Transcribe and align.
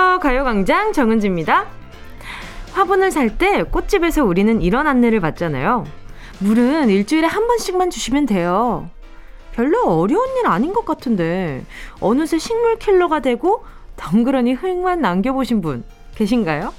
안녕하세요. 0.00 0.18
가요광장 0.20 0.94
정은지입니다. 0.94 1.66
화분을 2.72 3.10
살 3.10 3.36
때 3.36 3.62
꽃집에서 3.64 4.24
우리는 4.24 4.62
이런 4.62 4.86
안내를 4.86 5.20
받잖아요. 5.20 5.84
물은 6.38 6.88
일주일에 6.88 7.26
한 7.26 7.46
번씩만 7.46 7.90
주시면 7.90 8.24
돼요. 8.24 8.88
별로 9.52 9.82
어려운 9.82 10.26
일 10.38 10.46
아닌 10.46 10.72
것 10.72 10.86
같은데 10.86 11.66
어느새 12.00 12.38
식물 12.38 12.78
킬러가 12.78 13.20
되고 13.20 13.62
덩그러니 13.98 14.54
흙만 14.54 15.02
남겨보신 15.02 15.60
분 15.60 15.84
계신가요? 16.14 16.72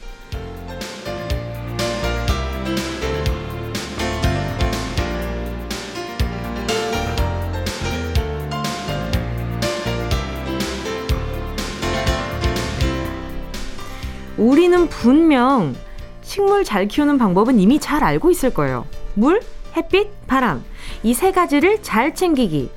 우리는 14.41 14.89
분명 14.89 15.75
식물 16.23 16.63
잘 16.63 16.87
키우는 16.87 17.19
방법은 17.19 17.59
이미 17.59 17.79
잘 17.79 18.03
알고 18.03 18.31
있을 18.31 18.51
거예요. 18.51 18.87
물, 19.13 19.39
햇빛, 19.77 20.09
바람. 20.25 20.63
이 21.03 21.13
세 21.13 21.31
가지를 21.31 21.83
잘 21.83 22.15
챙기기. 22.15 22.71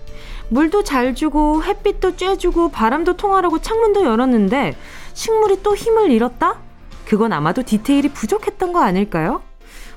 물도 0.50 0.84
잘 0.84 1.14
주고 1.14 1.62
햇빛도 1.64 2.16
쬐주고 2.16 2.70
바람도 2.70 3.16
통하라고 3.16 3.60
창문도 3.60 4.04
열었는데 4.04 4.76
식물이 5.14 5.62
또 5.62 5.74
힘을 5.74 6.10
잃었다? 6.10 6.58
그건 7.06 7.32
아마도 7.32 7.62
디테일이 7.62 8.10
부족했던 8.10 8.74
거 8.74 8.82
아닐까요? 8.82 9.40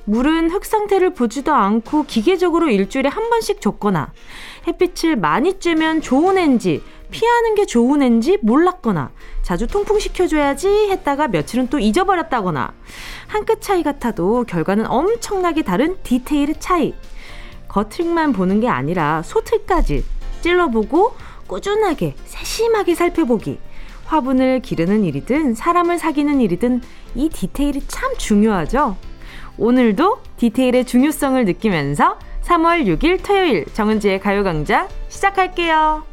물은 0.06 0.50
흙 0.50 0.64
상태를 0.64 1.12
보지도 1.12 1.52
않고 1.52 2.04
기계적으로 2.06 2.70
일주일에 2.70 3.10
한 3.10 3.28
번씩 3.28 3.60
줬거나 3.60 4.10
햇빛을 4.66 5.16
많이 5.16 5.58
쬐면 5.58 6.02
좋은 6.02 6.38
앤지 6.38 6.82
피하는 7.10 7.54
게 7.54 7.64
좋은 7.66 8.02
앤지 8.02 8.38
몰랐거나 8.42 9.10
자주 9.42 9.66
통풍시켜줘야지 9.66 10.88
했다가 10.90 11.28
며칠은 11.28 11.68
또 11.68 11.78
잊어버렸다거나. 11.78 12.72
한 13.26 13.44
끗 13.44 13.60
차이 13.62 13.82
같아도 13.82 14.44
결과는 14.44 14.86
엄청나게 14.86 15.62
다른 15.62 15.96
디테일의 16.02 16.56
차이. 16.60 16.94
겉흙만 17.68 18.32
보는 18.32 18.60
게 18.60 18.68
아니라 18.68 19.22
소틀까지 19.22 20.04
찔러보고 20.42 21.12
꾸준하게 21.46 22.14
세심하게 22.24 22.94
살펴보기. 22.94 23.58
화분을 24.06 24.60
기르는 24.60 25.04
일이든 25.04 25.54
사람을 25.54 25.98
사귀는 25.98 26.40
일이든 26.40 26.80
이 27.14 27.28
디테일이 27.28 27.82
참 27.88 28.14
중요하죠. 28.16 28.96
오늘도 29.58 30.20
디테일의 30.38 30.86
중요성을 30.86 31.44
느끼면서 31.44 32.18
3월 32.44 32.86
6일 32.86 33.22
토요일 33.22 33.66
정은지의 33.74 34.20
가요광장 34.20 34.88
시작할게요. 35.08 36.07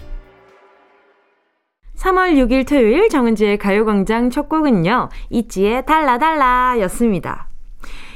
3월 1.96 2.36
6일 2.36 2.68
토요일 2.68 3.10
정은지의 3.10 3.58
가요광장 3.58 4.30
첫 4.30 4.50
곡은요, 4.50 5.10
이지의 5.30 5.86
달라달라 5.86 6.76
였습니다. 6.82 7.48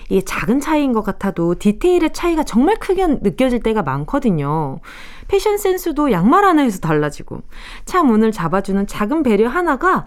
이게 0.10 0.22
작은 0.22 0.60
차이인 0.60 0.92
것 0.92 1.04
같아도 1.04 1.56
디테일의 1.56 2.14
차이가 2.14 2.44
정말 2.44 2.78
크게 2.78 3.08
느껴질 3.08 3.62
때가 3.62 3.84
많거든요. 3.84 4.80
패션 5.28 5.58
센스도 5.58 6.12
양말 6.12 6.44
하나에서 6.44 6.80
달라지고, 6.80 7.42
차 7.86 8.04
문을 8.04 8.32
잡아주는 8.32 8.88
작은 8.88 9.24
배려 9.24 9.48
하나가, 9.48 10.06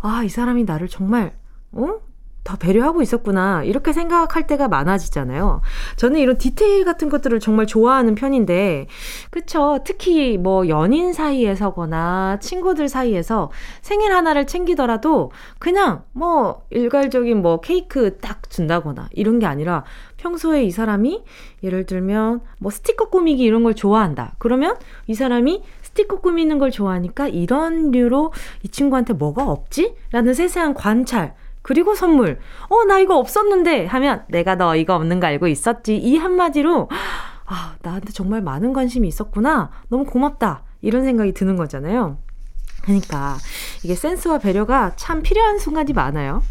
아, 0.00 0.22
이 0.24 0.28
사람이 0.28 0.64
나를 0.64 0.88
정말, 0.88 1.32
어? 1.72 2.09
더 2.42 2.56
배려하고 2.56 3.02
있었구나. 3.02 3.62
이렇게 3.64 3.92
생각할 3.92 4.46
때가 4.46 4.68
많아지잖아요. 4.68 5.60
저는 5.96 6.20
이런 6.20 6.38
디테일 6.38 6.84
같은 6.84 7.08
것들을 7.08 7.38
정말 7.40 7.66
좋아하는 7.66 8.14
편인데, 8.14 8.86
그쵸. 9.30 9.80
특히 9.84 10.38
뭐 10.38 10.68
연인 10.68 11.12
사이에서거나 11.12 12.38
친구들 12.40 12.88
사이에서 12.88 13.50
생일 13.82 14.12
하나를 14.12 14.46
챙기더라도 14.46 15.32
그냥 15.58 16.04
뭐 16.12 16.62
일괄적인 16.70 17.42
뭐 17.42 17.60
케이크 17.60 18.18
딱 18.18 18.48
준다거나 18.50 19.08
이런 19.12 19.38
게 19.38 19.46
아니라 19.46 19.84
평소에 20.16 20.64
이 20.64 20.70
사람이 20.70 21.22
예를 21.62 21.86
들면 21.86 22.40
뭐 22.58 22.70
스티커 22.70 23.08
꾸미기 23.10 23.42
이런 23.42 23.62
걸 23.62 23.74
좋아한다. 23.74 24.34
그러면 24.38 24.76
이 25.06 25.14
사람이 25.14 25.62
스티커 25.82 26.20
꾸미는 26.20 26.58
걸 26.58 26.70
좋아하니까 26.70 27.28
이런 27.28 27.90
류로 27.90 28.32
이 28.62 28.68
친구한테 28.68 29.12
뭐가 29.12 29.44
없지? 29.44 29.94
라는 30.12 30.34
세세한 30.34 30.74
관찰. 30.74 31.34
그리고 31.62 31.94
선물. 31.94 32.38
어, 32.68 32.84
나 32.84 32.98
이거 32.98 33.18
없었는데 33.18 33.86
하면 33.86 34.24
내가 34.28 34.54
너 34.54 34.76
이거 34.76 34.94
없는 34.94 35.20
거 35.20 35.26
알고 35.26 35.48
있었지. 35.48 35.96
이 35.96 36.16
한마디로 36.16 36.88
아, 37.46 37.74
나한테 37.82 38.12
정말 38.12 38.40
많은 38.40 38.72
관심이 38.72 39.06
있었구나. 39.08 39.70
너무 39.88 40.04
고맙다. 40.04 40.62
이런 40.82 41.04
생각이 41.04 41.32
드는 41.32 41.56
거잖아요. 41.56 42.18
그러니까 42.82 43.36
이게 43.84 43.94
센스와 43.94 44.38
배려가 44.38 44.92
참 44.96 45.22
필요한 45.22 45.58
순간이 45.58 45.92
많아요. 45.92 46.42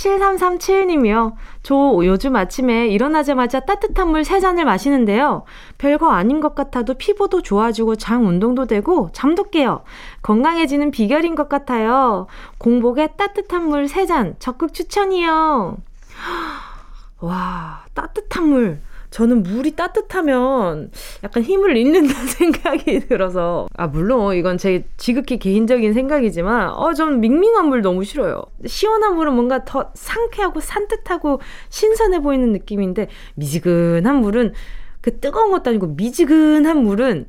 7337님이요. 0.00 1.34
저 1.62 1.74
요즘 2.02 2.36
아침에 2.36 2.88
일어나자마자 2.88 3.60
따뜻한 3.60 4.08
물 4.08 4.22
3잔을 4.22 4.64
마시는데요. 4.64 5.44
별거 5.78 6.10
아닌 6.10 6.40
것 6.40 6.54
같아도 6.54 6.94
피부도 6.94 7.42
좋아지고 7.42 7.96
장 7.96 8.26
운동도 8.26 8.66
되고 8.66 9.10
잠도 9.12 9.44
깨요. 9.50 9.82
건강해지는 10.22 10.90
비결인 10.90 11.34
것 11.34 11.48
같아요. 11.48 12.26
공복에 12.58 13.08
따뜻한 13.08 13.68
물 13.68 13.86
3잔 13.86 14.36
적극 14.38 14.72
추천이요. 14.72 15.76
와, 17.20 17.84
따뜻한 17.94 18.48
물. 18.48 18.80
저는 19.10 19.42
물이 19.42 19.76
따뜻하면 19.76 20.90
약간 21.24 21.42
힘을 21.42 21.76
잃는다는 21.76 22.26
생각이 22.28 23.00
들어서 23.00 23.68
아 23.76 23.86
물론 23.86 24.36
이건 24.36 24.56
제 24.56 24.84
지극히 24.96 25.38
개인적인 25.38 25.92
생각이지만 25.92 26.70
어 26.70 26.94
저는 26.94 27.20
밍밍한 27.20 27.68
물 27.68 27.82
너무 27.82 28.04
싫어요. 28.04 28.42
시원한 28.66 29.16
물은 29.16 29.34
뭔가 29.34 29.64
더 29.64 29.90
상쾌하고 29.94 30.60
산뜻하고 30.60 31.40
신선해 31.68 32.20
보이는 32.20 32.52
느낌인데 32.52 33.08
미지근한 33.34 34.16
물은 34.16 34.52
그 35.00 35.18
뜨거운 35.18 35.50
것도 35.50 35.70
아니고 35.70 35.88
미지근한 35.88 36.82
물은 36.84 37.26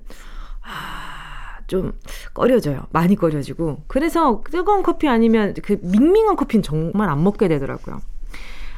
아, 0.63 1.59
좀 1.67 1.93
꺼려져요. 2.33 2.85
많이 2.91 3.15
꺼려지고. 3.15 3.83
그래서 3.87 4.43
뜨거운 4.51 4.83
커피 4.83 5.07
아니면 5.07 5.53
그 5.63 5.77
밍밍한 5.81 6.35
커피는 6.35 6.63
정말 6.63 7.09
안 7.09 7.23
먹게 7.23 7.47
되더라고요. 7.47 8.01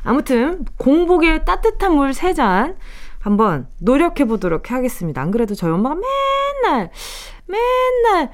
아무튼 0.03 0.65
공복에 0.77 1.43
따뜻한 1.43 1.93
물 1.93 2.11
3잔 2.11 2.75
한번 3.19 3.67
노력해 3.79 4.25
보도록 4.25 4.71
하겠습니다. 4.71 5.21
안 5.21 5.31
그래도 5.31 5.55
저희 5.55 5.71
엄마가 5.71 5.95
맨날 5.95 6.91
맨날 7.45 8.31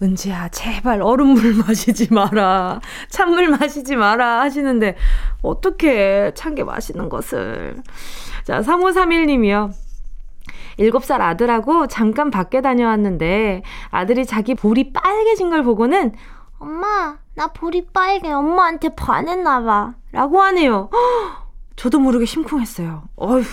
은지야 0.00 0.48
제발 0.50 1.02
얼음물 1.02 1.54
마시지 1.66 2.12
마라. 2.12 2.80
찬물 3.08 3.48
마시지 3.48 3.96
마라 3.96 4.40
하시는데 4.40 4.96
어떻게 5.42 6.32
찬게 6.34 6.64
맛있는 6.64 7.08
것을. 7.08 7.82
자 8.44 8.60
3531님이요. 8.60 9.72
7살 10.78 11.20
아들하고 11.20 11.88
잠깐 11.88 12.30
밖에 12.30 12.60
다녀왔는데 12.60 13.62
아들이 13.90 14.24
자기 14.24 14.54
볼이 14.54 14.92
빨개진 14.92 15.50
걸 15.50 15.64
보고는 15.64 16.12
엄마, 16.60 17.18
나 17.38 17.46
볼이 17.46 17.86
빨개. 17.92 18.32
엄마한테 18.32 18.88
반했나봐. 18.96 19.94
라고 20.10 20.42
하네요. 20.42 20.90
저도 21.76 22.00
모르게 22.00 22.24
심쿵했어요. 22.24 23.04
어휴, 23.14 23.44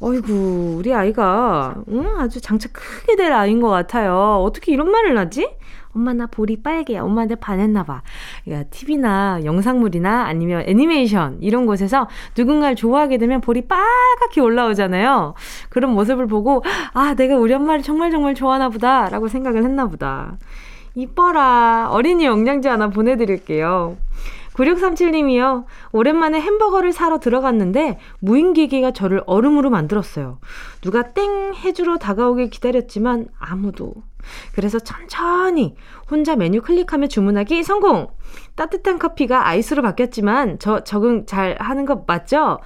어이구, 0.00 0.76
우리 0.78 0.94
아이가, 0.94 1.74
응? 1.88 2.06
아주 2.20 2.40
장차 2.40 2.68
크게 2.68 3.16
될 3.16 3.32
아이인 3.32 3.60
것 3.60 3.70
같아요. 3.70 4.40
어떻게 4.46 4.70
이런 4.70 4.92
말을 4.92 5.18
하지? 5.18 5.56
엄마 5.96 6.12
나 6.12 6.28
볼이 6.28 6.62
빨개. 6.62 6.96
엄마한테 6.96 7.34
반했나봐. 7.34 8.02
그러니까 8.44 8.70
TV나 8.70 9.40
영상물이나 9.44 10.26
아니면 10.26 10.62
애니메이션 10.66 11.38
이런 11.40 11.66
곳에서 11.66 12.06
누군가를 12.38 12.76
좋아하게 12.76 13.18
되면 13.18 13.40
볼이 13.40 13.62
빨갛게 13.66 14.40
올라오잖아요. 14.40 15.34
그런 15.70 15.92
모습을 15.92 16.28
보고 16.28 16.62
아 16.92 17.14
내가 17.14 17.36
우리 17.36 17.52
엄마를 17.54 17.82
정말 17.82 18.12
정말 18.12 18.34
좋아하나 18.34 18.68
보다 18.68 19.08
라고 19.08 19.26
생각을 19.26 19.64
했나 19.64 19.86
보다. 19.86 20.36
이뻐라. 20.96 21.88
어린이 21.90 22.24
영양제 22.24 22.68
하나 22.68 22.88
보내드릴게요. 22.88 23.98
9637님이요. 24.54 25.64
오랜만에 25.92 26.40
햄버거를 26.40 26.92
사러 26.92 27.18
들어갔는데 27.20 27.98
무인기계가 28.20 28.92
저를 28.92 29.22
얼음으로 29.26 29.68
만들었어요. 29.68 30.38
누가 30.80 31.12
땡 31.12 31.52
해주러 31.54 31.98
다가오길 31.98 32.48
기다렸지만 32.48 33.28
아무도. 33.38 33.92
그래서 34.54 34.78
천천히 34.78 35.76
혼자 36.10 36.34
메뉴 36.34 36.62
클릭하며 36.62 37.08
주문하기 37.08 37.62
성공! 37.62 38.08
따뜻한 38.54 38.98
커피가 38.98 39.46
아이스로 39.46 39.82
바뀌었지만 39.82 40.58
저 40.58 40.82
적응 40.82 41.26
잘 41.26 41.56
하는 41.60 41.84
거 41.84 42.04
맞죠? 42.06 42.58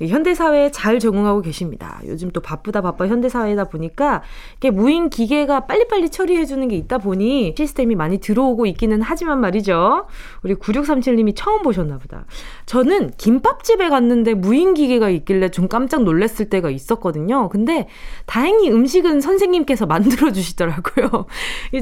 현대사회에 0.00 0.70
잘 0.70 0.98
적응하고 0.98 1.40
계십니다. 1.42 2.00
요즘 2.06 2.30
또 2.30 2.40
바쁘다 2.40 2.82
바빠 2.82 3.06
현대사회다 3.06 3.64
보니까 3.64 4.22
이게 4.56 4.70
무인 4.70 5.08
기계가 5.08 5.66
빨리빨리 5.66 6.10
처리해주는 6.10 6.68
게 6.68 6.76
있다 6.76 6.98
보니 6.98 7.54
시스템이 7.56 7.94
많이 7.94 8.18
들어오고 8.18 8.66
있기는 8.66 9.00
하지만 9.02 9.40
말이죠. 9.40 10.06
우리 10.42 10.54
9637님이 10.54 11.32
처음 11.34 11.62
보셨나 11.62 11.98
보다. 11.98 12.26
저는 12.66 13.12
김밥집에 13.16 13.88
갔는데 13.88 14.34
무인 14.34 14.74
기계가 14.74 15.08
있길래 15.10 15.50
좀 15.50 15.68
깜짝 15.68 16.02
놀랐을 16.02 16.50
때가 16.50 16.70
있었거든요. 16.70 17.48
근데 17.48 17.88
다행히 18.26 18.70
음식은 18.70 19.20
선생님께서 19.20 19.86
만들어 19.96 20.32
주시더라고요. 20.32 21.26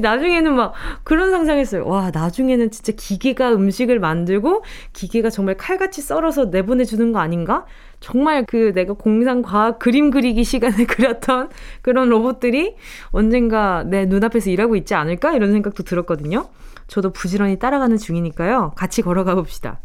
나중에는 0.01 0.55
막 0.55 0.75
그런 1.03 1.31
상상했어요. 1.31 1.87
와, 1.87 2.11
나중에는 2.13 2.71
진짜 2.71 2.93
기계가 2.97 3.53
음식을 3.55 3.99
만들고 3.99 4.63
기계가 4.93 5.31
정말 5.31 5.57
칼같이 5.57 6.01
썰어서 6.01 6.47
내보내주는 6.47 7.13
거 7.13 7.19
아닌가? 7.19 7.65
정말 8.05 8.45
그 8.45 8.75
내가 8.75 8.93
공상 8.93 9.41
과학 9.41 9.79
그림 9.79 10.11
그리기 10.11 10.45
시간에 10.45 10.85
그렸던 10.85 11.49
그런 11.81 12.11
로봇들이 12.11 12.77
언젠가 13.07 13.83
내 13.83 14.05
눈앞에서 14.05 14.51
일하고 14.51 14.77
있지 14.77 14.95
않을까? 14.95 15.33
이런 15.33 15.53
생각도 15.53 15.85
들었거든요. 15.85 16.51
저도 16.87 17.15
부지런히 17.15 17.59
따라가는 17.59 17.97
중이니까요. 17.97 18.73
같이 18.77 19.01
걸어가 19.01 19.35
봅시다. 19.35 19.81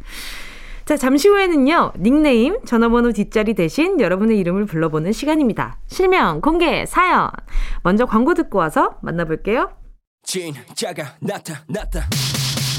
자, 0.83 0.97
잠시 0.97 1.29
후에는요, 1.29 1.93
닉네임, 1.99 2.57
전화번호 2.65 3.13
뒷자리 3.13 3.53
대신 3.53 4.01
여러분의 4.01 4.37
이름을 4.39 4.65
불러보는 4.65 5.13
시간입니다. 5.13 5.77
실명, 5.87 6.41
공개, 6.41 6.85
사연. 6.85 7.29
먼저 7.83 8.05
광고 8.05 8.33
듣고 8.33 8.57
와서 8.57 8.97
만나볼게요. 9.01 9.71
진짜가 10.23 11.15
나타났다. 11.21 12.09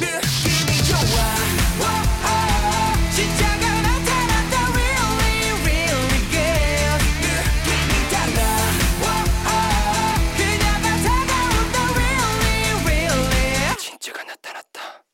느낌이 0.00 0.84
좋아. 0.84 1.30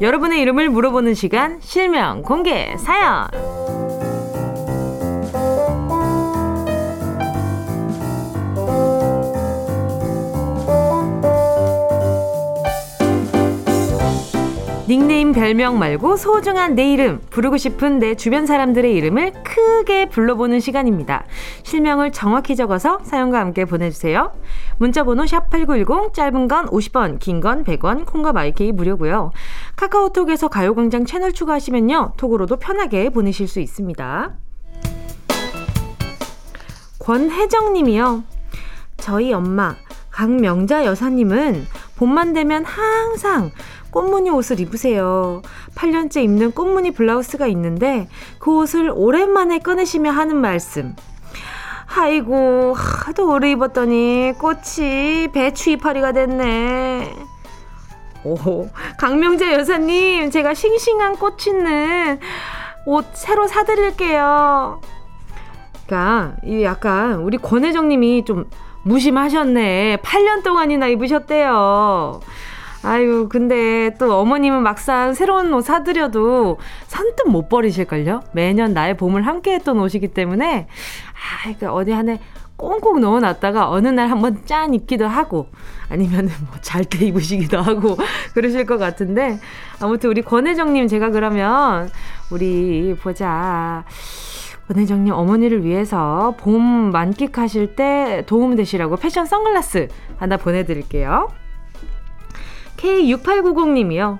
여러분의 0.00 0.40
이름을 0.42 0.70
물어보는 0.70 1.14
시간, 1.14 1.60
실명, 1.60 2.22
공개, 2.22 2.76
사연. 2.78 3.28
닉네임 14.94 15.32
별명 15.32 15.80
말고 15.80 16.16
소중한 16.16 16.76
내 16.76 16.92
이름, 16.92 17.20
부르고 17.28 17.56
싶은 17.56 17.98
내 17.98 18.14
주변 18.14 18.46
사람들의 18.46 18.94
이름을 18.94 19.32
크게 19.42 20.08
불러보는 20.08 20.60
시간입니다. 20.60 21.24
실명을 21.64 22.12
정확히 22.12 22.54
적어서 22.54 23.00
사연과 23.02 23.40
함께 23.40 23.64
보내주세요. 23.64 24.32
문자번호 24.78 25.24
샵8910, 25.24 26.12
짧은 26.12 26.46
건 26.46 26.66
50원, 26.66 27.18
긴 27.18 27.40
건 27.40 27.64
100원, 27.64 28.06
콩과 28.06 28.32
마이케이 28.32 28.70
무료고요. 28.70 29.32
카카오톡에서 29.74 30.46
가요광장 30.46 31.06
채널 31.06 31.32
추가하시면요. 31.32 32.12
톡으로도 32.16 32.58
편하게 32.58 33.10
보내실 33.10 33.48
수 33.48 33.58
있습니다. 33.58 34.30
권혜정 37.00 37.72
님이요. 37.72 38.22
저희 38.98 39.32
엄마, 39.32 39.74
강명자 40.12 40.84
여사님은 40.84 41.66
봄만 41.96 42.32
되면 42.32 42.64
항상 42.64 43.50
꽃무늬 43.94 44.30
옷을 44.30 44.58
입으세요. 44.58 45.40
8년째 45.76 46.24
입는 46.24 46.50
꽃무늬 46.50 46.90
블라우스가 46.90 47.46
있는데 47.46 48.08
그 48.40 48.50
옷을 48.56 48.90
오랜만에 48.92 49.60
꺼내시며 49.60 50.10
하는 50.10 50.36
말씀. 50.36 50.96
아이고, 51.96 52.74
하도 52.74 53.30
오래 53.30 53.52
입었더니 53.52 54.32
꽃이 54.40 55.28
배추 55.32 55.70
이파리가 55.70 56.10
됐네. 56.10 57.14
오, 58.24 58.68
강명재 58.98 59.52
여사님, 59.52 60.30
제가 60.30 60.54
싱싱한 60.54 61.16
꽃 61.16 61.46
있는 61.46 62.18
옷 62.86 63.06
새로 63.12 63.46
사드릴게요. 63.46 64.80
그니까, 65.86 66.32
이 66.42 66.64
약간, 66.64 67.20
우리 67.20 67.38
권혜정 67.38 67.86
님이 67.86 68.24
좀 68.24 68.50
무심하셨네. 68.82 69.98
8년 70.02 70.42
동안이나 70.42 70.88
입으셨대요. 70.88 72.20
아유, 72.84 73.28
근데 73.30 73.94
또 73.98 74.20
어머님은 74.20 74.62
막상 74.62 75.14
새로운 75.14 75.52
옷 75.54 75.62
사드려도 75.62 76.58
선뜻 76.86 77.28
못 77.28 77.48
버리실걸요? 77.48 78.24
매년 78.32 78.74
나의 78.74 78.96
봄을 78.98 79.26
함께 79.26 79.54
했던 79.54 79.80
옷이기 79.80 80.08
때문에, 80.08 80.66
아, 80.66 81.54
그 81.58 81.66
어디 81.70 81.94
안에 81.94 82.20
꽁꽁 82.56 83.00
넣어놨다가 83.00 83.70
어느 83.70 83.88
날 83.88 84.10
한번 84.10 84.44
짠 84.44 84.74
입기도 84.74 85.08
하고, 85.08 85.48
아니면은 85.88 86.30
뭐잘 86.50 86.84
때 86.84 87.06
입으시기도 87.06 87.58
하고, 87.58 87.96
그러실 88.34 88.66
것 88.66 88.76
같은데, 88.76 89.38
아무튼 89.80 90.10
우리 90.10 90.20
권혜정님 90.20 90.86
제가 90.86 91.08
그러면, 91.08 91.88
우리 92.30 92.94
보자. 93.02 93.84
권혜정님 94.68 95.12
어머니를 95.12 95.64
위해서 95.64 96.34
봄 96.38 96.90
만끽하실 96.90 97.76
때 97.76 98.24
도움 98.26 98.56
되시라고 98.56 98.96
패션 98.96 99.26
선글라스 99.26 99.88
하나 100.16 100.36
보내드릴게요. 100.36 101.28
K6890님이요. 102.84 104.18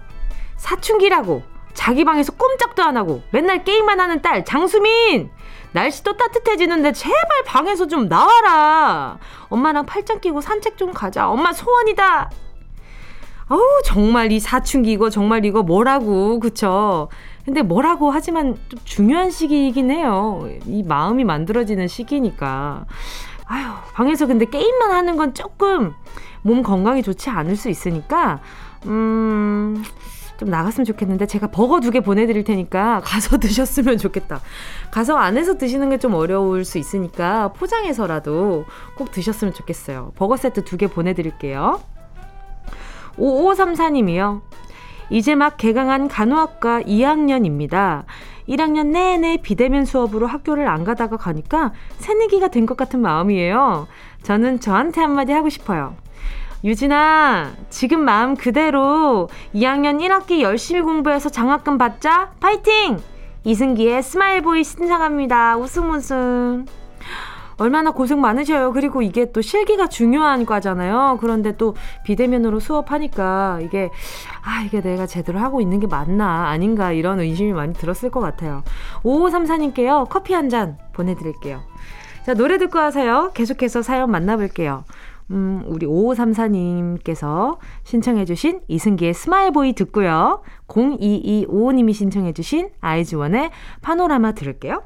사춘기라고 0.57 1.43
자기 1.75 2.05
방에서 2.05 2.33
꼼짝도 2.33 2.83
안 2.83 2.97
하고 2.97 3.23
맨날 3.31 3.65
게임만 3.65 4.01
하는 4.01 4.23
딸 4.23 4.45
장수민! 4.45 5.31
날씨도 5.73 6.17
따뜻해지는데 6.17 6.93
제발 6.93 7.45
방에서 7.47 7.87
좀 7.87 8.09
나와라! 8.09 9.19
엄마랑 9.49 9.85
팔짱 9.87 10.21
끼고 10.21 10.41
산책 10.41 10.79
좀 10.79 10.93
가자. 10.93 11.29
엄마 11.29 11.53
소원이다! 11.53 12.31
어우, 13.49 13.83
정말 13.85 14.33
이 14.33 14.41
사춘기 14.41 14.93
이거 14.93 15.11
정말 15.11 15.45
이거 15.45 15.63
뭐라고, 15.63 16.41
그쵸? 16.41 17.09
근데 17.45 17.61
뭐라고 17.61 18.11
하지만 18.11 18.57
좀 18.71 18.81
중요한 18.85 19.31
시기이긴 19.31 19.91
해요. 19.91 20.49
이 20.67 20.83
마음이 20.83 21.25
만들어지는 21.25 21.87
시기니까. 21.89 22.87
아휴, 23.47 23.73
방에서 23.95 24.27
근데 24.27 24.45
게임만 24.47 24.91
하는 24.93 25.17
건 25.17 25.35
조금 25.35 25.93
몸 26.43 26.63
건강에 26.63 27.03
좋지 27.03 27.31
않을 27.31 27.57
수 27.57 27.69
있으니까, 27.71 28.41
음, 28.87 29.83
좀 30.37 30.49
나갔으면 30.51 30.85
좋겠는데 30.85 31.27
제가 31.27 31.47
버거 31.49 31.81
두 31.81 31.91
개 31.91 32.01
보내드릴 32.01 32.43
테니까 32.45 33.01
가서 33.05 33.39
드셨으면 33.41 33.99
좋겠다. 33.99 34.41
가서 34.91 35.17
안에서 35.17 35.57
드시는 35.59 35.91
게 35.91 35.99
좀 35.99 36.15
어려울 36.15 36.65
수 36.65 36.79
있으니까 36.79 37.49
포장해서라도 37.53 38.65
꼭 38.97 39.11
드셨으면 39.13 39.55
좋겠어요. 39.55 40.13
버거 40.17 40.37
세트 40.37 40.65
두 40.65 40.77
개 40.77 40.87
보내드릴게요. 40.89 41.81
5534님이요. 43.19 44.41
이제 45.11 45.35
막 45.35 45.57
개강한 45.57 46.09
간호학과 46.09 46.83
2학년입니다. 46.83 48.05
1학년 48.49 48.89
내내 48.89 49.39
비대면 49.43 49.85
수업으로 49.85 50.27
학교를 50.27 50.69
안 50.69 50.85
가다가 50.85 51.17
가니까 51.17 51.73
새내기가 51.99 52.49
된 52.49 52.67
것 52.67 52.77
같은 52.77 53.01
마음이에요. 53.01 53.87
저는 54.23 54.61
저한테 54.61 55.01
한마디 55.01 55.33
하고 55.33 55.49
싶어요. 55.51 55.95
유진아, 56.65 57.53
지금 57.69 58.01
마음 58.01 58.35
그대로 58.37 59.29
2학년 59.55 60.01
1학기 60.01 60.41
열심히 60.41 60.81
공부해서 60.81 61.29
장학금 61.29 61.77
받자. 61.77 62.33
파이팅! 62.41 62.99
이승기의 63.45 64.03
Smile 64.03 64.41
Boy 64.42 64.65
신청합니다. 64.65 65.59
웃음 65.59 65.91
웃음. 65.91 66.65
얼마나 67.59 67.91
고생 67.93 68.21
많으셔요. 68.21 68.73
그리고 68.73 69.03
이게 69.03 69.31
또 69.31 69.43
실기가 69.43 69.87
중요한 69.87 70.47
과잖아요. 70.47 71.19
그런데 71.21 71.57
또 71.57 71.77
비대면으로 72.05 72.59
수업하니까 72.59 73.61
이게, 73.63 73.91
아, 74.45 74.63
이게 74.63 74.81
내가 74.83 75.07
제대로 75.07 75.39
하고 75.39 75.61
있는 75.61 75.81
게 75.81 75.87
맞나, 75.87 76.49
아닌가, 76.49 76.93
이런 76.93 77.19
의심이 77.19 77.53
많이 77.53 77.73
들었을 77.73 78.11
것 78.11 78.21
같아요. 78.21 78.63
5534님께요. 79.03 80.09
커피 80.09 80.35
한 80.35 80.51
잔 80.51 80.77
보내드릴게요. 80.93 81.63
자, 82.27 82.35
노래 82.35 82.59
듣고 82.59 82.79
와서요. 82.79 83.31
계속해서 83.35 83.81
사연 83.83 84.11
만나볼게요. 84.11 84.85
음, 85.31 85.63
우리 85.67 85.87
5534님께서 85.87 87.57
신청해주신 87.85 88.61
이승기의 88.69 89.15
Smile 89.15 89.51
Boy 89.51 89.73
듣고요. 89.73 90.43
0225님이 90.69 91.95
신청해주신 91.95 92.69
아이즈원의 92.81 93.51
파노라마 93.81 94.33
들을게요. 94.33 94.83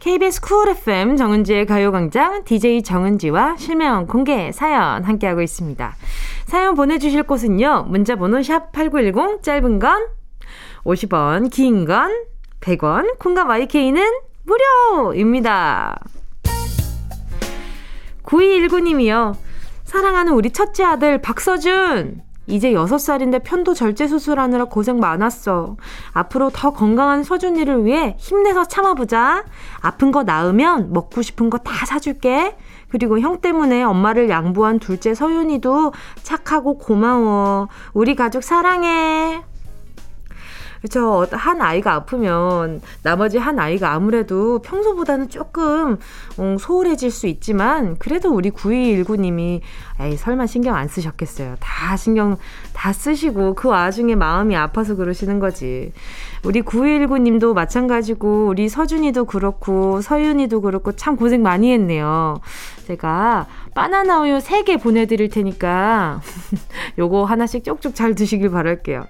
KBS 0.00 0.40
Cool 0.40 0.68
FM 0.68 1.16
정은지의 1.16 1.66
가요광장 1.66 2.44
DJ 2.44 2.82
정은지와 2.82 3.56
실명 3.56 4.06
공개 4.06 4.52
사연 4.52 5.02
함께하고 5.04 5.42
있습니다. 5.42 5.96
사연 6.46 6.74
보내주실 6.74 7.24
곳은요. 7.24 7.86
문자번호 7.88 8.42
샵 8.42 8.70
8910 8.72 9.42
짧은 9.42 9.78
건 9.80 10.06
50원 10.84 11.50
긴 11.50 11.84
건 11.84 12.24
100원 12.60 13.18
콩감 13.18 13.48
YK는 13.48 14.02
무료입니다. 14.44 15.98
9219님이요. 18.22 19.34
사랑하는 19.84 20.32
우리 20.32 20.50
첫째 20.52 20.84
아들 20.84 21.20
박서준 21.20 22.22
이제 22.48 22.72
6살인데 22.72 23.42
편도 23.44 23.74
절제 23.74 24.08
수술하느라 24.08 24.64
고생 24.64 24.98
많았어. 24.98 25.76
앞으로 26.12 26.50
더 26.52 26.72
건강한 26.72 27.22
서준이를 27.22 27.84
위해 27.84 28.16
힘내서 28.18 28.64
참아보자. 28.64 29.44
아픈 29.80 30.10
거 30.10 30.22
나으면 30.24 30.92
먹고 30.92 31.22
싶은 31.22 31.50
거 31.50 31.58
다 31.58 31.84
사줄게. 31.86 32.56
그리고 32.88 33.18
형 33.20 33.40
때문에 33.40 33.82
엄마를 33.82 34.30
양보한 34.30 34.78
둘째 34.78 35.12
서윤이도 35.14 35.92
착하고 36.22 36.78
고마워. 36.78 37.68
우리 37.92 38.14
가족 38.14 38.42
사랑해. 38.42 39.42
그렇죠. 40.80 41.26
한 41.32 41.60
아이가 41.60 41.94
아프면 41.94 42.80
나머지 43.02 43.38
한 43.38 43.58
아이가 43.58 43.92
아무래도 43.92 44.60
평소보다는 44.60 45.28
조금 45.28 45.98
음, 46.38 46.58
소홀해질 46.58 47.10
수 47.10 47.26
있지만 47.26 47.96
그래도 47.98 48.32
우리 48.32 48.50
9219님이 48.50 49.60
에이 50.00 50.16
설마 50.16 50.46
신경 50.46 50.76
안 50.76 50.86
쓰셨겠어요. 50.86 51.56
다 51.58 51.96
신경 51.96 52.36
다 52.72 52.92
쓰시고 52.92 53.54
그 53.54 53.68
와중에 53.68 54.14
마음이 54.14 54.54
아파서 54.56 54.94
그러시는 54.94 55.40
거지. 55.40 55.92
우리 56.44 56.62
9219님도 56.62 57.52
마찬가지고 57.52 58.46
우리 58.46 58.68
서준이도 58.68 59.24
그렇고 59.24 60.00
서윤이도 60.00 60.60
그렇고 60.60 60.92
참 60.92 61.16
고생 61.16 61.42
많이 61.42 61.72
했네요. 61.72 62.40
제가 62.86 63.46
바나나 63.74 64.20
우유 64.20 64.38
3개 64.38 64.80
보내드릴 64.80 65.28
테니까 65.30 66.20
요거 66.98 67.24
하나씩 67.24 67.64
쪽쪽 67.64 67.94
잘 67.94 68.14
드시길 68.14 68.50
바랄게요. 68.50 69.04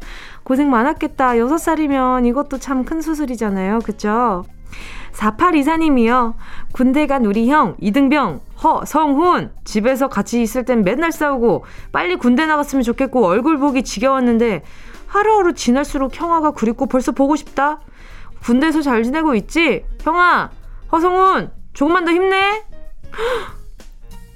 고생 0.49 0.71
많았겠다. 0.71 1.33
6살이면 1.33 2.27
이것도 2.27 2.59
참 2.59 2.85
큰 2.85 3.03
수술이잖아요. 3.03 3.81
그쵸? 3.85 4.45
4824님이요. 5.13 6.35
군대 6.73 7.07
간 7.07 7.27
우리 7.27 7.51
형, 7.51 7.77
이등병, 7.81 8.41
허, 8.63 8.85
성훈. 8.87 9.51
집에서 9.65 10.09
같이 10.09 10.41
있을 10.41 10.65
땐 10.65 10.85
맨날 10.85 11.13
싸우고, 11.13 11.65
빨리 11.93 12.17
군대 12.17 12.47
나갔으면 12.47 12.83
좋겠고, 12.83 13.27
얼굴 13.27 13.59
보기 13.59 13.83
지겨웠는데, 13.83 14.63
하루하루 15.07 15.53
지날수록 15.53 16.19
형아가 16.19 16.53
그립고 16.53 16.87
벌써 16.87 17.13
보고 17.13 17.37
싶다? 17.37 17.81
군대에서 18.43 18.81
잘 18.81 19.03
지내고 19.03 19.35
있지? 19.35 19.85
형아, 20.01 20.51
허성훈, 20.93 21.51
조금만 21.75 22.07
더 22.07 22.13
힘내! 22.13 22.63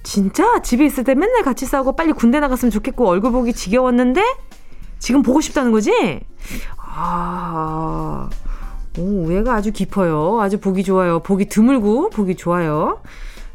진짜? 0.02 0.60
집에 0.60 0.84
있을 0.84 1.04
때 1.04 1.14
맨날 1.14 1.42
같이 1.42 1.64
싸우고 1.64 1.94
빨리 1.96 2.12
군대 2.12 2.40
나갔으면 2.40 2.70
좋겠고 2.70 3.06
얼굴 3.08 3.30
보기 3.32 3.52
지겨웠는데 3.52 4.22
지금 5.02 5.22
보고 5.22 5.40
싶다는 5.40 5.72
거지? 5.72 6.20
아, 6.78 8.30
오, 8.96 9.02
우애가 9.02 9.52
아주 9.52 9.72
깊어요. 9.72 10.40
아주 10.40 10.60
보기 10.60 10.84
좋아요. 10.84 11.18
보기 11.18 11.46
드물고 11.46 12.10
보기 12.10 12.36
좋아요. 12.36 13.00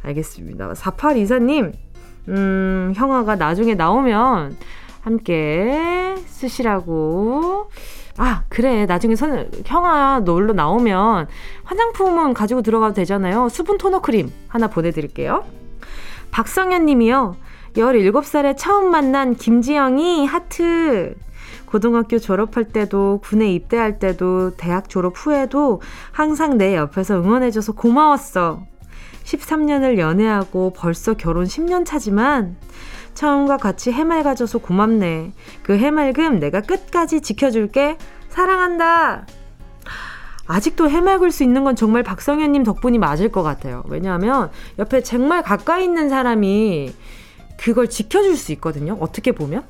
알겠습니다. 0.03 0.73
4824님, 0.73 1.71
음, 2.27 2.91
형아가 2.97 3.35
나중에 3.37 3.75
나오면 3.75 4.57
함께 4.99 6.15
쓰시라고. 6.25 7.69
아, 8.17 8.43
그래. 8.49 8.85
나중에 8.85 9.15
선, 9.15 9.49
형아 9.65 10.23
놀러 10.25 10.51
나오면 10.51 11.27
화장품은 11.63 12.33
가지고 12.33 12.61
들어가도 12.61 12.93
되잖아요. 12.93 13.47
수분 13.47 13.77
토너 13.77 14.01
크림 14.01 14.33
하나 14.49 14.67
보내드릴게요. 14.67 15.45
박성현 16.29 16.85
님이요. 16.85 17.37
17살에 17.75 18.57
처음 18.57 18.91
만난 18.91 19.33
김지영이 19.33 20.25
하트. 20.25 21.15
고등학교 21.67 22.17
졸업할 22.17 22.63
때도, 22.65 23.19
군에 23.23 23.51
입대할 23.53 23.99
때도, 23.99 24.55
대학 24.57 24.89
졸업 24.89 25.13
후에도 25.15 25.81
항상 26.11 26.57
내 26.57 26.75
옆에서 26.75 27.21
응원해줘서 27.21 27.73
고마웠어. 27.73 28.63
13년을 29.23 29.97
연애하고 29.99 30.73
벌써 30.75 31.13
결혼 31.13 31.45
10년 31.45 31.85
차지만 31.85 32.55
처음과 33.13 33.57
같이 33.57 33.91
해맑아져서 33.91 34.59
고맙네. 34.59 35.33
그 35.63 35.77
해맑음 35.77 36.39
내가 36.39 36.61
끝까지 36.61 37.21
지켜줄게. 37.21 37.97
사랑한다. 38.29 39.25
아직도 40.47 40.89
해맑을 40.89 41.31
수 41.31 41.43
있는 41.43 41.65
건 41.65 41.75
정말 41.75 42.03
박성현님 42.03 42.63
덕분이 42.63 42.97
맞을 42.99 43.29
것 43.29 43.43
같아요. 43.43 43.83
왜냐하면 43.89 44.49
옆에 44.79 45.03
정말 45.03 45.43
가까이 45.43 45.83
있는 45.83 46.07
사람이 46.07 46.93
그걸 47.57 47.89
지켜줄 47.89 48.37
수 48.37 48.53
있거든요. 48.53 48.97
어떻게 49.01 49.33
보면. 49.33 49.63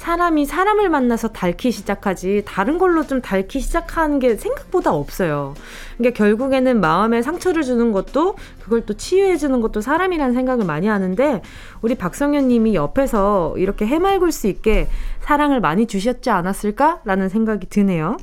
사람이 0.00 0.46
사람을 0.46 0.88
만나서 0.88 1.28
닳기 1.28 1.70
시작하지 1.70 2.42
다른 2.46 2.78
걸로 2.78 3.06
좀 3.06 3.20
닳기 3.20 3.60
시작하는 3.60 4.18
게 4.18 4.34
생각보다 4.34 4.94
없어요. 4.94 5.54
그러니까 5.98 6.16
결국에는 6.16 6.80
마음에 6.80 7.20
상처를 7.20 7.62
주는 7.62 7.92
것도 7.92 8.36
그걸 8.62 8.86
또 8.86 8.94
치유해 8.94 9.36
주는 9.36 9.60
것도 9.60 9.82
사람이라는 9.82 10.32
생각을 10.32 10.64
많이 10.64 10.86
하는데 10.86 11.42
우리 11.82 11.96
박성현 11.96 12.48
님이 12.48 12.74
옆에서 12.74 13.54
이렇게 13.58 13.86
해맑을 13.86 14.32
수 14.32 14.46
있게 14.46 14.88
사랑을 15.20 15.60
많이 15.60 15.86
주셨지 15.86 16.30
않았을까라는 16.30 17.28
생각이 17.28 17.66
드네요. 17.68 18.16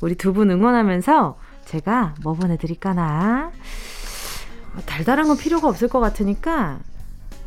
우리 0.00 0.14
두 0.14 0.32
분 0.32 0.50
응원하면서 0.50 1.36
제가 1.66 2.14
뭐 2.22 2.32
보내 2.32 2.56
드릴까나 2.56 3.50
달달한 4.86 5.28
건 5.28 5.36
필요가 5.36 5.68
없을 5.68 5.86
것 5.88 6.00
같으니까 6.00 6.78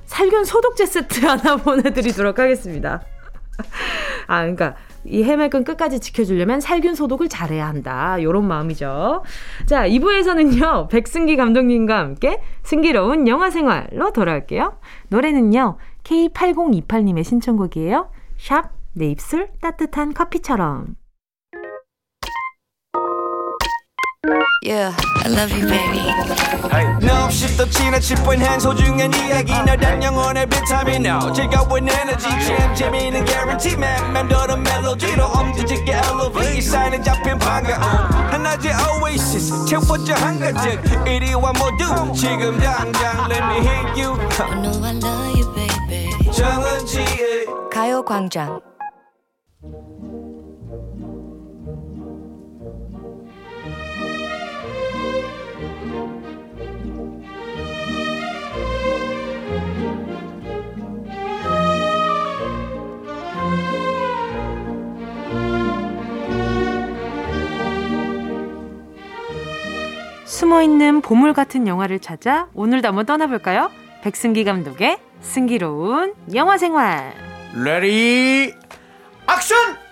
살균 0.06 0.46
소독제 0.46 0.86
세트 0.86 1.26
하나 1.26 1.56
보내드리도록 1.56 2.38
하겠습니다. 2.38 3.02
아, 4.28 4.42
그러니까 4.42 4.76
이 5.06 5.24
해맑은 5.24 5.64
끝까지 5.64 6.00
지켜주려면 6.00 6.62
살균 6.62 6.96
소독을 6.96 7.30
잘해야 7.30 7.68
한다. 7.68 8.22
요런 8.22 8.48
마음이죠. 8.48 9.24
자, 9.66 9.88
2부에서는요, 9.88 10.90
백승기 10.90 11.36
감독님과 11.36 11.98
함께 11.98 12.42
승기로운 12.64 13.28
영화 13.28 13.50
생활로 13.50 14.12
돌아올게요. 14.12 14.78
노래는요, 15.10 15.78
K8028님의 16.04 17.24
신청곡이에요. 17.24 18.10
샵, 18.38 18.72
내 18.94 19.08
입술 19.08 19.50
따뜻한 19.62 20.14
커피처럼. 20.14 21.03
Yeah, 24.62 24.96
I 25.26 25.28
love 25.28 25.52
you, 25.52 25.68
baby. 25.68 26.00
No, 27.06 27.26
없이 27.26 27.58
또 27.58 27.70
지나칠 27.70 28.16
뻔한 28.24 28.58
소중한 28.58 29.14
이야기. 29.14 29.52
너란 29.52 30.02
영혼의 30.02 30.48
비타민 30.48 31.06
O 31.08 31.34
즐거운 31.34 31.90
에너지. 31.90 32.30
참 32.30 32.74
재미있는 32.74 33.26
guarantee. 33.26 33.76
man 33.76 34.14
맴도는 34.14 34.64
멜로디로 34.64 35.26
엄지짓게 35.26 35.92
elevate 35.92 36.62
사인은 36.62 37.04
잡힌 37.04 37.38
반가움 37.38 37.82
하나의 38.32 38.74
oasis. 39.04 39.66
채워져 39.66 40.14
한가득. 40.14 40.80
이리와 41.06 41.52
모두 41.52 42.14
지금 42.14 42.58
당장 42.60 43.30
let 43.30 43.44
me 43.44 43.58
hit 43.60 44.02
you. 44.02 44.18
I 44.40 44.62
know 44.62 44.86
I 44.86 44.96
love 45.04 45.36
you, 45.36 45.54
baby. 45.54 46.32
정은지의 46.32 47.46
가요광장 47.70 48.62
숨어있는 70.34 71.02
보물 71.02 71.34
같은 71.34 71.68
영화를 71.68 72.00
찾아 72.00 72.48
오늘도 72.56 72.88
한번 72.88 73.06
떠나볼까요? 73.06 73.70
백승기 74.02 74.44
감독의 74.46 74.98
승기로운 75.22 76.16
영화 76.34 76.58
생활. 76.58 77.14
Ready 77.54 78.52
action! 79.32 79.83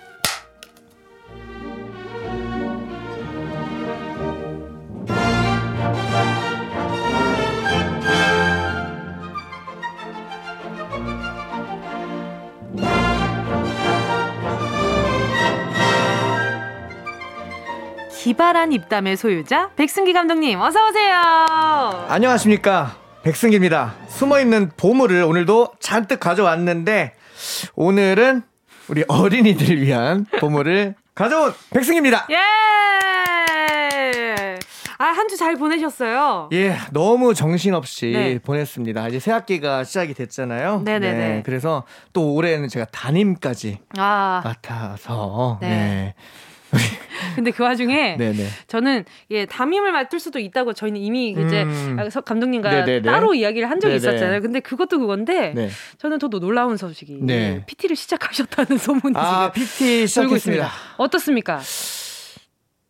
기발한 18.32 18.72
입담의 18.72 19.18
소유자 19.18 19.68
백승기 19.76 20.14
감독님 20.14 20.58
어서 20.58 20.88
오세요. 20.88 21.14
안녕하십니까 22.08 22.96
백승기입니다. 23.24 23.94
숨어 24.08 24.40
있는 24.40 24.70
보물을 24.74 25.22
오늘도 25.22 25.72
잔뜩 25.80 26.18
가져왔는데 26.18 27.12
오늘은 27.74 28.40
우리 28.88 29.04
어린이들 29.06 29.82
위한 29.82 30.24
보물을 30.40 30.94
가져온 31.14 31.52
백승기입니다. 31.74 32.26
예. 32.30 32.36
아 34.98 35.04
한 35.12 35.28
주 35.28 35.36
잘 35.36 35.56
보내셨어요? 35.56 36.48
예, 36.52 36.76
너무 36.92 37.34
정신없이 37.34 38.12
네. 38.12 38.38
보냈습니다. 38.38 39.08
이제 39.08 39.18
새 39.18 39.30
학기가 39.32 39.82
시작이 39.84 40.14
됐잖아요. 40.14 40.82
네네네. 40.84 41.18
네, 41.18 41.42
그래서 41.44 41.82
또 42.14 42.32
올해는 42.34 42.68
제가 42.68 42.86
담임까지 42.92 43.80
아. 43.98 44.40
맡아서 44.44 45.58
네. 45.60 45.68
네. 45.68 46.14
근데 47.34 47.50
그 47.50 47.62
와중에 47.62 48.16
네네. 48.18 48.46
저는 48.66 49.04
예 49.30 49.46
담임을 49.46 49.92
맡을 49.92 50.20
수도 50.20 50.38
있다고 50.38 50.72
저희는 50.72 51.00
이미 51.00 51.30
이제 51.30 51.62
음. 51.62 51.98
감독님과 52.24 52.70
네네네. 52.70 53.02
따로 53.02 53.34
이야기를 53.34 53.70
한 53.70 53.80
적이 53.80 53.98
네네. 53.98 54.14
있었잖아요. 54.14 54.40
근데 54.40 54.60
그것도 54.60 54.98
그건데 54.98 55.52
네. 55.54 55.68
저는 55.98 56.18
더 56.18 56.28
놀라운 56.28 56.76
소식이 56.76 57.18
네. 57.22 57.64
PT를 57.66 57.96
시작하셨다는 57.96 58.78
소문이 58.78 59.14
아, 59.16 59.50
지금 59.52 59.66
PT 59.66 60.06
시작했습니다. 60.06 60.70
어떻습니까? 60.96 61.60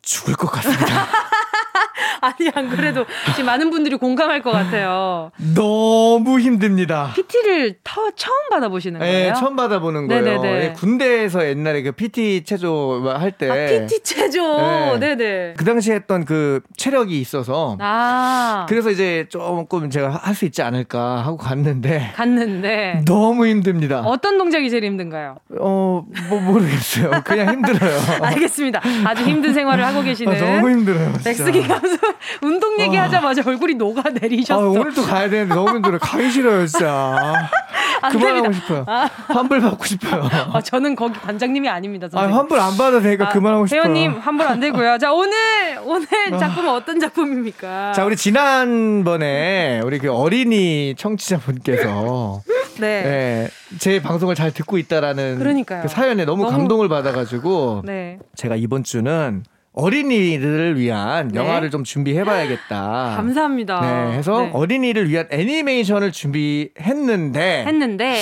죽을 0.03 0.35
것 0.35 0.49
같습니다. 0.49 1.07
아니 2.21 2.51
안 2.55 2.69
그래도 2.69 3.05
지금 3.33 3.47
많은 3.47 3.71
분들이 3.71 3.97
공감할 3.97 4.43
것 4.43 4.51
같아요. 4.53 5.31
너무 5.55 6.39
힘듭니다. 6.41 7.13
PT를 7.15 7.77
터, 7.83 8.11
처음 8.15 8.49
받아보시는 8.51 9.01
네, 9.01 9.07
거예요? 9.07 9.33
네, 9.33 9.39
처음 9.39 9.57
받아보는 9.57 10.07
거예요. 10.09 10.43
네, 10.43 10.73
군대에서 10.77 11.47
옛날에 11.47 11.83
그 11.83 11.93
PT 11.93 12.45
체조 12.45 13.03
할 13.17 13.33
때. 13.33 13.49
아, 13.51 13.67
PT 13.87 14.03
체조. 14.03 14.99
네. 14.99 15.15
네그 15.15 15.65
당시에 15.65 15.95
했던 15.95 16.25
그 16.25 16.61
체력이 16.77 17.19
있어서. 17.21 17.77
아. 17.81 18.67
그래서 18.69 18.91
이제 18.91 19.27
조금 19.29 19.89
제가 19.91 20.11
할 20.11 20.33
수 20.33 20.45
있지 20.47 20.63
않을까 20.63 21.19
하고 21.19 21.37
갔는데. 21.37 22.13
갔는데. 22.15 23.03
너무 23.05 23.47
힘듭니다. 23.47 24.01
어떤 24.01 24.39
동작이 24.39 24.71
제일 24.71 24.85
힘든가요? 24.85 25.37
어, 25.61 26.05
뭐 26.29 26.41
모르겠어요. 26.41 27.23
그냥 27.25 27.53
힘들어요. 27.53 28.01
알겠습니다. 28.23 28.81
아주 29.05 29.25
힘든 29.25 29.53
생활을 29.53 29.85
하고 29.85 30.03
계시는. 30.03 30.35
아, 30.35 30.39
너무 30.39 30.71
힘들어요. 30.71 31.13
백스기 31.25 31.62
감수 31.67 31.99
운동 32.43 32.81
얘기하자마자 32.81 33.43
어. 33.43 33.45
얼굴이 33.47 33.75
녹아 33.75 34.11
내리셨어. 34.11 34.61
아, 34.61 34.67
오늘도 34.67 35.03
가야 35.03 35.29
되는데 35.29 35.55
너무 35.55 35.77
힘들어. 35.77 35.99
가기 35.99 36.31
싫어요, 36.31 36.67
진짜. 36.67 37.35
그만하고. 38.11 38.53
싶어요. 38.53 38.85
아. 38.89 39.09
환불 39.29 39.61
받고 39.61 39.85
싶어요. 39.85 40.29
아, 40.53 40.61
저는 40.61 40.97
거기 40.97 41.19
관장님이 41.21 41.69
아닙니다. 41.69 42.09
선생님. 42.09 42.35
아, 42.35 42.39
환불 42.39 42.59
안 42.59 42.77
받아도 42.77 43.01
되니까 43.01 43.27
아, 43.27 43.29
그만하고 43.31 43.67
싶어요. 43.67 43.83
회원님 43.83 44.19
환불 44.19 44.47
안 44.47 44.61
되고요. 44.61 44.99
자 44.99 45.13
오늘 45.13 45.39
오늘 45.85 46.07
아. 46.33 46.39
작품은 46.39 46.71
어떤 46.71 47.01
작품입니까? 47.01 47.93
자 47.93 48.05
우리 48.05 48.17
지난번에 48.17 49.81
우리 49.85 49.99
그 49.99 50.13
어린이 50.13 50.95
청취자분께서 50.97 52.43
네. 52.81 53.03
네. 53.03 53.49
제 53.79 54.01
방송을 54.01 54.35
잘 54.35 54.53
듣고 54.53 54.79
있다라는 54.79 55.65
그 55.65 55.89
사연에 55.89 56.25
너무, 56.25 56.45
너무... 56.45 56.57
감동을 56.57 56.89
받아가지고 56.89 57.83
네. 57.85 58.19
제가 58.35 58.57
이번 58.57 58.83
주는 58.83 59.45
어린이들을 59.73 60.79
위한 60.79 61.29
네. 61.29 61.41
영화를 61.41 61.71
좀 61.71 61.85
준비해봐야겠다. 61.85 63.15
감사합니다. 63.17 63.81
네, 63.81 64.19
해서 64.19 64.43
네. 64.43 64.51
어린이를 64.53 65.09
위한 65.09 65.27
애니메이션을 65.31 66.13
준비했는데 66.13 67.65
했는데 67.67 68.17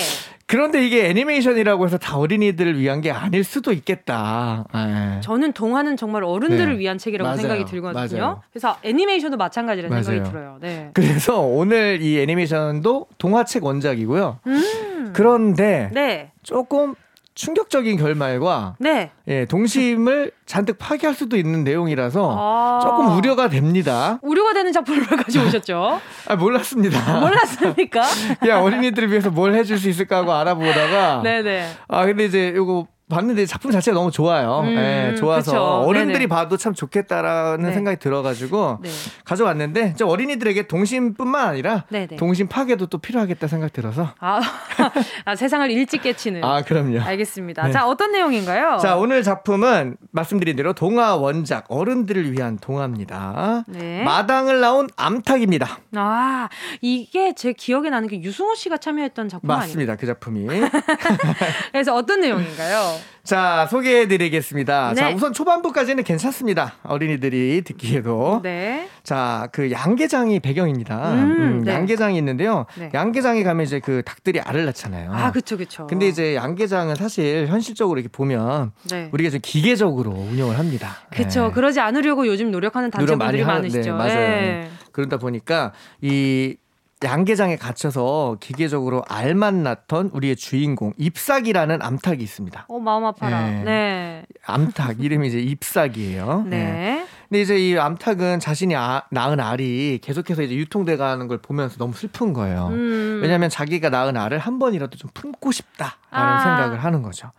그런데 0.47 0.85
이게 0.85 1.09
애니메이션이라고 1.09 1.85
해서 1.85 1.97
다 1.97 2.19
어린이들을 2.19 2.77
위한 2.79 3.01
게 3.01 3.13
아닐 3.13 3.45
수도 3.45 3.73
있겠다. 3.73 4.65
네. 4.75 5.21
저는 5.21 5.53
동화는 5.53 5.97
정말 5.97 6.25
어른들을 6.25 6.73
네. 6.73 6.79
위한 6.81 6.99
책이라고 6.99 7.27
맞아요. 7.29 7.41
생각이 7.41 7.65
들거든요. 7.67 8.21
맞아요. 8.21 8.43
그래서 8.53 8.77
애니메이션도 8.83 9.37
마찬가지라는 9.37 10.03
생각이 10.03 10.29
들어요. 10.29 10.59
네. 10.61 10.91
그래서 10.93 11.41
오늘 11.41 12.01
이 12.03 12.19
애니메이션도 12.19 13.07
동화책 13.19 13.65
원작이고요. 13.65 14.39
음. 14.47 15.11
그런데 15.13 15.89
네. 15.93 16.33
조금 16.43 16.95
충격적인 17.41 17.97
결말과 17.97 18.77
네. 18.79 19.13
예, 19.27 19.47
동심을 19.47 20.33
잔뜩 20.45 20.77
파괴할 20.79 21.15
수도 21.15 21.39
있는 21.39 21.65
내용이라서 21.65 22.37
아~ 22.39 22.81
조금 22.83 23.17
우려가 23.17 23.49
됩니다. 23.49 24.19
우려가 24.21 24.53
되는 24.53 24.71
작품을 24.73 25.07
가져오셨죠? 25.07 26.01
아, 26.29 26.37
몰랐습니다. 26.37 27.19
몰랐습니까? 27.19 28.03
야, 28.47 28.61
어린이들을 28.61 29.11
위해서 29.11 29.31
뭘 29.31 29.55
해줄 29.55 29.79
수 29.79 29.89
있을까 29.89 30.19
하고 30.19 30.35
알아보다가 30.35 31.23
네네. 31.23 31.67
아, 31.89 32.05
근데 32.05 32.27
이제 32.27 32.53
요거 32.55 32.87
봤는데 33.11 33.45
작품 33.45 33.71
자체가 33.71 33.95
너무 33.95 34.11
좋아요. 34.11 34.61
음, 34.61 34.75
네, 34.75 35.15
좋아서 35.17 35.51
그쵸. 35.53 35.63
어른들이 35.87 36.21
네네. 36.21 36.27
봐도 36.29 36.57
참 36.57 36.73
좋겠다라는 36.73 37.69
네. 37.69 37.75
생각이 37.75 37.99
들어가지고 37.99 38.79
네. 38.83 38.89
가져왔는데 39.25 39.95
저 39.99 40.07
어린이들에게 40.07 40.67
동심뿐만 40.67 41.49
아니라 41.49 41.85
네네. 41.91 42.17
동심 42.17 42.49
파괴도 42.49 42.87
또 42.87 42.97
필요하겠다 42.99 43.47
생각 43.49 43.73
들어서 43.73 44.15
아, 44.21 44.41
아, 45.27 45.37
세상을 45.37 45.71
일찍 45.71 46.03
깨치는 46.03 46.43
아 46.45 46.63
그럼요. 46.63 47.01
알겠습니다. 47.01 47.67
네. 47.67 47.73
자 47.73 47.87
어떤 47.87 48.13
내용인가요? 48.13 48.79
자 48.79 48.97
오늘 48.97 49.23
작품은 49.23 49.97
말씀드린 50.13 50.57
대로 50.57 50.73
동화 50.73 51.17
원작 51.17 51.67
어른들을 51.69 52.33
위한 52.33 52.59
동화입니다. 52.59 53.65
네. 53.69 54.03
마당을 54.05 54.61
나온 54.61 54.89
암탉입니다. 54.97 55.79
아 55.97 56.49
이게 56.81 57.35
제 57.35 57.53
기억에 57.53 57.91
나는 57.91 58.09
게 58.09 58.23
유승호 58.23 58.55
씨가 58.55 58.79
참여했던 58.79 59.29
작품 59.29 59.49
맞습니다. 59.49 59.93
아니에요? 59.93 59.97
그 60.01 60.07
작품이. 60.07 60.47
그래서 61.73 61.95
어떤 61.95 62.21
내용인가요? 62.21 63.00
자, 63.23 63.67
소개해 63.71 64.09
드리겠습니다. 64.09 64.93
네. 64.95 65.01
자, 65.01 65.11
우선 65.11 65.33
초반부까지는 65.33 66.05
괜찮습니다. 66.05 66.75
어린이들이 66.83 67.63
듣기에도. 67.65 68.41
네. 68.43 68.89
자, 69.03 69.49
그 69.53 69.71
양계장이 69.71 70.41
배경입니다. 70.41 71.13
음, 71.13 71.37
음, 71.39 71.65
네. 71.65 71.73
양계장이 71.73 72.17
있는데요. 72.19 72.67
네. 72.77 72.91
양계장에 72.93 73.43
가면 73.43 73.67
이제 73.67 73.79
그 73.79 74.03
닭들이 74.05 74.41
알을 74.41 74.65
낳잖아요. 74.67 75.13
아, 75.13 75.31
그쵸, 75.33 75.57
그쵸. 75.57 75.87
근데 75.87 76.09
이제 76.09 76.35
양계장은 76.35 76.95
사실 76.97 77.47
현실적으로 77.49 78.01
이렇게 78.01 78.11
보면 78.11 78.73
네. 78.91 79.09
우리가 79.13 79.31
좀 79.31 79.41
기계적으로 79.43 80.11
운영을 80.13 80.59
합니다. 80.59 80.97
그쵸. 81.15 81.49
네. 81.49 81.53
그러지 81.53 81.81
않으려고 81.81 82.27
요즘 82.27 82.51
노력하는 82.51 82.91
단체분들이 82.91 83.45
많으시죠. 83.45 83.81
네, 83.81 83.91
맞아요. 83.93 84.15
네. 84.15 84.71
그러다 84.93 85.19
보니까 85.19 85.73
이 86.01 86.57
양계장에 87.03 87.57
갇혀서 87.57 88.37
기계적으로 88.41 89.03
알만 89.09 89.63
낳던 89.63 90.11
우리의 90.13 90.37
주인공 90.37 90.93
잎사귀라는 90.99 91.81
암탉이 91.81 92.23
있습니다. 92.23 92.67
어 92.69 92.79
마음 92.79 93.05
아파라. 93.05 93.49
네. 93.49 93.63
네. 93.65 94.27
암탉 94.45 95.01
이름이 95.03 95.29
이제 95.29 95.39
잎사귀예요. 95.39 96.45
네. 96.49 96.65
네. 96.65 97.07
근데 97.29 97.41
이제 97.41 97.59
이 97.59 97.79
암탉은 97.79 98.41
자신이 98.41 98.75
아, 98.77 99.05
낳은 99.11 99.41
알이 99.41 100.01
계속해서 100.03 100.43
이제 100.43 100.55
유통돼가는 100.57 101.27
걸 101.29 101.39
보면서 101.39 101.77
너무 101.79 101.95
슬픈 101.95 102.33
거예요. 102.33 102.69
음. 102.73 103.21
왜냐하면 103.23 103.49
자기가 103.49 103.89
낳은 103.89 104.17
알을 104.17 104.39
한 104.39 104.59
번이라도 104.59 104.99
좀 104.99 105.11
품고 105.15 105.53
싶다라는 105.53 105.97
아. 106.11 106.41
생각을 106.41 106.83
하는 106.85 107.03
거죠. 107.03 107.31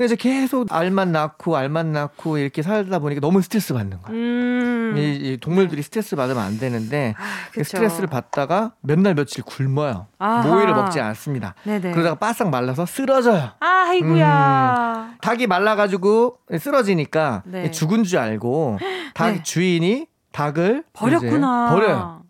그래서 0.00 0.16
계속 0.16 0.72
알만 0.72 1.12
낳고 1.12 1.58
알만 1.58 1.92
낳고 1.92 2.38
이렇게 2.38 2.62
살다 2.62 3.00
보니까 3.00 3.20
너무 3.20 3.42
스트레스 3.42 3.74
받는 3.74 4.00
거야. 4.00 4.16
음. 4.16 4.94
이, 4.96 5.14
이, 5.14 5.36
동물들이 5.36 5.82
스트레스 5.82 6.16
받으면 6.16 6.42
안 6.42 6.58
되는데 6.58 7.14
아, 7.18 7.62
스트레스를 7.62 8.08
받다가 8.08 8.72
몇 8.80 8.98
날 8.98 9.14
며칠 9.14 9.44
굶어요. 9.44 10.06
아하. 10.18 10.40
모이를 10.48 10.72
먹지 10.74 11.00
않습니다. 11.00 11.54
네네. 11.64 11.90
그러다가 11.92 12.14
바싹 12.14 12.48
말라서 12.48 12.86
쓰러져요. 12.86 13.50
아, 13.60 13.66
아이구야. 13.88 15.08
음. 15.10 15.18
닭이 15.20 15.46
말라가지고 15.46 16.38
쓰러지니까 16.58 17.42
네. 17.44 17.70
죽은 17.70 18.04
줄 18.04 18.20
알고 18.20 18.78
닭 19.12 19.32
네. 19.32 19.42
주인이 19.42 20.06
닭을 20.32 20.84
버렸구나. 20.94 21.68
버려요. 21.74 22.22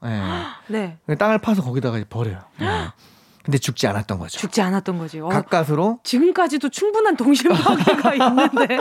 네. 0.67 0.97
네. 1.07 1.15
땅을 1.15 1.39
파서 1.39 1.63
거기다가 1.63 2.01
버려요. 2.11 2.41
네. 3.51 3.57
근데 3.57 3.59
죽지 3.59 3.87
않았던 3.89 4.19
거죠. 4.19 4.39
죽지 4.39 4.63
않았던 4.63 4.99
거지. 4.99 5.21
어, 5.21 5.29
가까스로 5.29 5.99
지금까지도 6.05 6.69
충분한 6.69 7.17
동심파괴가 7.17 8.15
있는데 8.15 8.77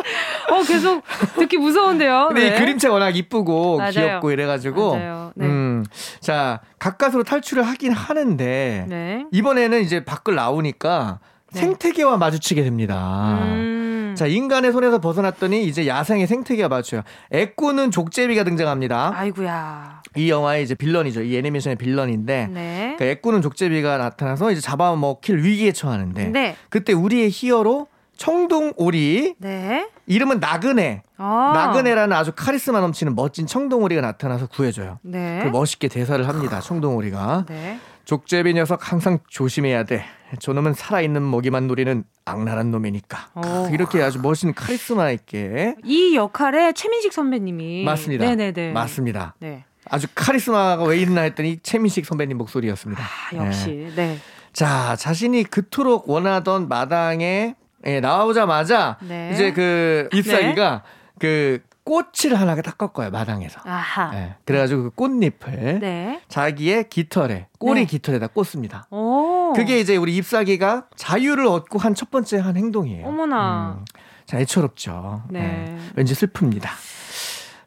어 0.51 0.63
계속 0.67 1.03
듣기 1.37 1.57
무서운데요. 1.57 2.27
근데 2.27 2.49
네. 2.49 2.55
이 2.55 2.59
그림체 2.59 2.87
워낙 2.87 3.15
이쁘고 3.15 3.77
맞아요. 3.77 3.91
귀엽고 3.91 4.31
이래가지고 4.31 4.95
네. 5.35 5.45
음, 5.45 5.85
자 6.19 6.61
가까스로 6.77 7.23
탈출을 7.23 7.63
하긴 7.63 7.91
하는데 7.91 8.85
네. 8.87 9.25
이번에는 9.31 9.81
이제 9.81 10.05
밖을 10.05 10.35
나오니까 10.35 11.19
네. 11.51 11.61
생태계와 11.61 12.17
마주치게 12.17 12.63
됩니다. 12.63 13.39
음. 13.41 13.79
자, 14.15 14.27
인간의 14.27 14.73
손에서 14.73 14.99
벗어났더니 14.99 15.63
이제 15.63 15.87
야생의 15.87 16.27
생태계가 16.27 16.67
마주쳐요. 16.67 17.03
애꾸는 17.31 17.89
족제비가 17.89 18.43
등장합니다. 18.43 19.13
아이구야. 19.15 19.98
이 20.19 20.29
영화의 20.29 20.63
이제 20.63 20.75
빌런이죠. 20.75 21.21
이 21.21 21.37
애니메이션의 21.37 21.77
빌런인데. 21.77 22.47
네. 22.47 22.95
그러니까 22.97 23.05
애꾸는 23.05 23.41
족제비가 23.41 23.97
나타나서 23.97 24.51
이제 24.51 24.59
잡아먹힐 24.59 25.37
위기에 25.43 25.71
처하는데. 25.71 26.27
네. 26.27 26.55
그때 26.69 26.91
우리의 26.91 27.29
히어로 27.31 27.87
청동오리. 28.17 29.35
네. 29.37 29.89
이름은 30.07 30.41
나그네. 30.41 31.03
아. 31.17 31.51
나그네라는 31.55 32.15
아주 32.15 32.33
카리스마 32.35 32.81
넘치는 32.81 33.15
멋진 33.15 33.47
청동오리가 33.47 34.01
나타나서 34.01 34.47
구해줘요. 34.47 34.99
네. 35.03 35.39
그 35.41 35.47
멋있게 35.47 35.87
대사를 35.87 36.27
합니다. 36.27 36.59
청동오리가. 36.59 37.45
네. 37.47 37.79
족제비 38.03 38.53
녀석 38.55 38.91
항상 38.91 39.19
조심해야 39.29 39.83
돼. 39.83 40.03
저놈은 40.39 40.73
살아있는 40.73 41.29
먹이만 41.29 41.67
노리는 41.67 42.03
악랄한 42.25 42.71
놈이니까. 42.71 43.29
오. 43.35 43.41
어. 43.45 43.69
이렇게 43.71 44.01
아주 44.01 44.19
멋있는 44.19 44.53
카리스마 44.53 45.11
있게. 45.11 45.75
이 45.85 46.15
역할에 46.15 46.73
최민식 46.73 47.13
선배님이. 47.13 47.85
맞습니다. 47.85 48.25
네네네. 48.25 48.73
맞습니다. 48.73 49.35
네. 49.39 49.63
아주 49.89 50.07
카리스마가 50.13 50.83
왜 50.83 50.97
있나 50.99 51.21
했더니 51.21 51.59
최민식 51.63 52.05
선배님 52.05 52.37
목소리였습니다. 52.37 53.03
아, 53.03 53.35
역시. 53.35 53.91
네. 53.95 54.07
네. 54.13 54.17
자, 54.53 54.95
자신이 54.95 55.43
그토록 55.43 56.09
원하던 56.09 56.67
마당에 56.67 57.55
예, 57.85 57.99
나오자마자 57.99 58.97
네. 59.01 59.31
이제 59.33 59.53
그 59.53 60.09
잎사귀가 60.13 60.83
네. 60.83 60.91
그 61.19 61.61
꽃을 61.85 62.39
하나 62.39 62.55
딱 62.61 62.77
꺾어요 62.77 63.09
마당에서. 63.09 63.61
아하. 63.63 64.11
네, 64.11 64.35
그래가지고 64.45 64.83
그 64.83 64.89
꽃잎을 64.91 65.79
네. 65.79 66.21
자기의 66.27 66.89
깃털에 66.89 67.47
꼬리 67.57 67.81
네. 67.81 67.85
깃털에다 67.85 68.27
꽂습니다. 68.27 68.85
오. 68.91 69.53
그게 69.53 69.79
이제 69.79 69.95
우리 69.97 70.15
잎사귀가 70.17 70.85
자유를 70.95 71.47
얻고 71.47 71.79
한 71.79 71.95
첫 71.95 72.11
번째 72.11 72.37
한 72.39 72.55
행동이에요. 72.57 73.07
어머나. 73.07 73.77
음, 73.79 73.85
자 74.25 74.39
애처롭죠. 74.39 75.23
네. 75.29 75.39
네. 75.39 75.77
왠지 75.95 76.13
슬픕니다. 76.13 76.67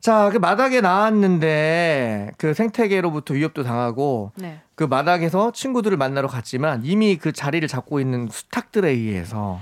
자, 0.02 0.30
그 0.32 0.38
마당에 0.38 0.80
나왔는데 0.80 2.32
그 2.36 2.54
생태계로부터 2.54 3.34
위협도 3.34 3.62
당하고 3.62 4.32
네. 4.34 4.60
그 4.74 4.82
마당에서 4.82 5.52
친구들을 5.52 5.96
만나러 5.96 6.26
갔지만 6.26 6.80
이미 6.84 7.16
그 7.16 7.30
자리를 7.30 7.66
잡고 7.68 8.00
있는 8.00 8.28
수탉들에 8.28 8.90
의해서 8.90 9.60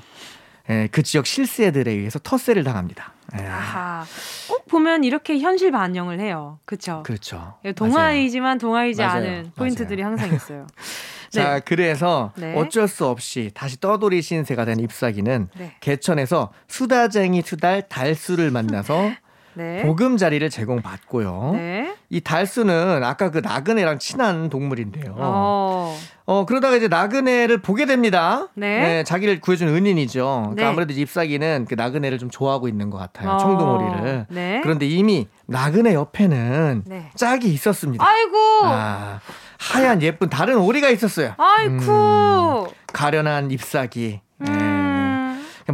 예, 0.71 0.89
그 0.91 1.03
지역 1.03 1.27
실세들에 1.27 1.93
의해서 1.93 2.19
텃세를 2.21 2.65
당합니다. 2.65 3.13
예. 3.39 3.45
아하. 3.45 4.07
꼭 4.49 4.67
보면 4.67 5.05
이렇게 5.05 5.39
현실 5.39 5.73
반영을 5.73 6.21
해요. 6.21 6.59
그렇죠. 6.65 7.03
그렇죠. 7.05 7.57
동화이지만 7.77 8.57
동화이지 8.57 9.03
맞아요. 9.03 9.17
않은 9.17 9.53
포인트들이 9.57 10.03
맞아요. 10.03 10.17
항상 10.17 10.35
있어요. 10.35 10.67
자, 11.29 11.55
네. 11.57 11.61
그래서 11.61 12.33
네. 12.37 12.57
어쩔 12.57 12.89
수 12.89 13.05
없이 13.05 13.51
다시 13.53 13.79
떠돌이 13.79 14.23
신세가 14.23 14.65
된 14.65 14.81
잎사귀는 14.81 15.49
네. 15.59 15.75
개천에서 15.81 16.51
수다쟁이 16.67 17.43
수달 17.43 17.87
달수를 17.91 18.51
만나서 18.51 19.11
네. 19.55 19.83
보금자리를 19.83 20.49
제공받고요. 20.49 21.51
네. 21.55 21.95
이 22.09 22.21
달수는 22.21 23.03
아까 23.05 23.31
그 23.31 23.39
나그네랑 23.39 23.99
친한 23.99 24.49
동물인데요. 24.49 25.15
어. 25.17 25.97
어 26.27 26.47
그러다가 26.47 26.77
이제 26.77 26.89
나그네를 26.89 27.59
보게 27.59 27.87
됩니다. 27.87 28.49
네. 28.55 28.81
네 28.81 29.05
자기를 29.05 29.41
구해준 29.41 29.69
은인이죠. 29.69 30.25
그러니까 30.25 30.63
네. 30.63 30.69
아무래도 30.69 30.93
잎사귀는 30.93 31.67
그 31.69 31.75
나그네를 31.75 32.19
좀 32.19 32.31
좋아하고 32.31 32.69
있는 32.69 32.91
것 32.91 32.99
같아요. 32.99 33.31
어. 33.31 33.39
청동오리를. 33.39 34.27
네. 34.29 34.61
그런데 34.63 34.87
이미 34.87 35.29
나그네 35.47 35.95
옆에는 35.95 36.85
네. 36.87 37.11
짝이 37.15 37.53
있었습니다. 37.53 38.05
아이고. 38.05 38.37
아, 38.65 39.21
하얀 39.59 40.03
예쁜 40.03 40.31
다른 40.31 40.57
오리가 40.59 40.89
있었어요. 40.89 41.35
아이쿠. 41.37 41.91
음, 41.91 42.73
가련한 42.93 43.51
잎사귀. 43.51 44.21
네. 44.39 44.51
음. 44.51 44.90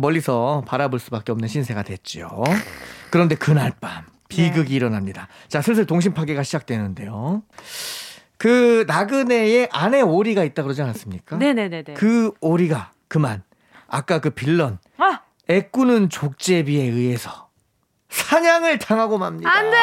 멀리서 0.01 0.65
바라볼 0.67 0.99
수밖에 0.99 1.33
없는 1.33 1.49
신세가 1.49 1.83
됐죠. 1.83 2.45
그런데 3.11 3.35
그날 3.35 3.73
밤 3.81 4.05
비극이 4.29 4.71
네. 4.71 4.77
일어납니다. 4.77 5.29
자, 5.49 5.63
슬슬 5.63 5.87
동심 5.87 6.15
파괴가 6.15 6.43
시작되는데요. 6.43 7.43
그 8.39 8.85
나그네의 8.87 9.69
아내 9.73 10.01
오리가 10.01 10.45
있다 10.45 10.63
그러지 10.63 10.83
않았습니까? 10.83 11.37
네네네. 11.37 11.85
그 11.95 12.33
오리가 12.41 12.91
그만 13.09 13.43
아까 13.89 14.19
그 14.21 14.31
빌런 14.31 14.79
아! 14.99 15.21
애꾸는 15.49 16.11
족제비에 16.11 16.83
의해서 16.83 17.49
사냥을 18.11 18.79
당하고 18.79 19.19
맙니다. 19.19 19.51
안 19.51 19.71
돼! 19.71 19.77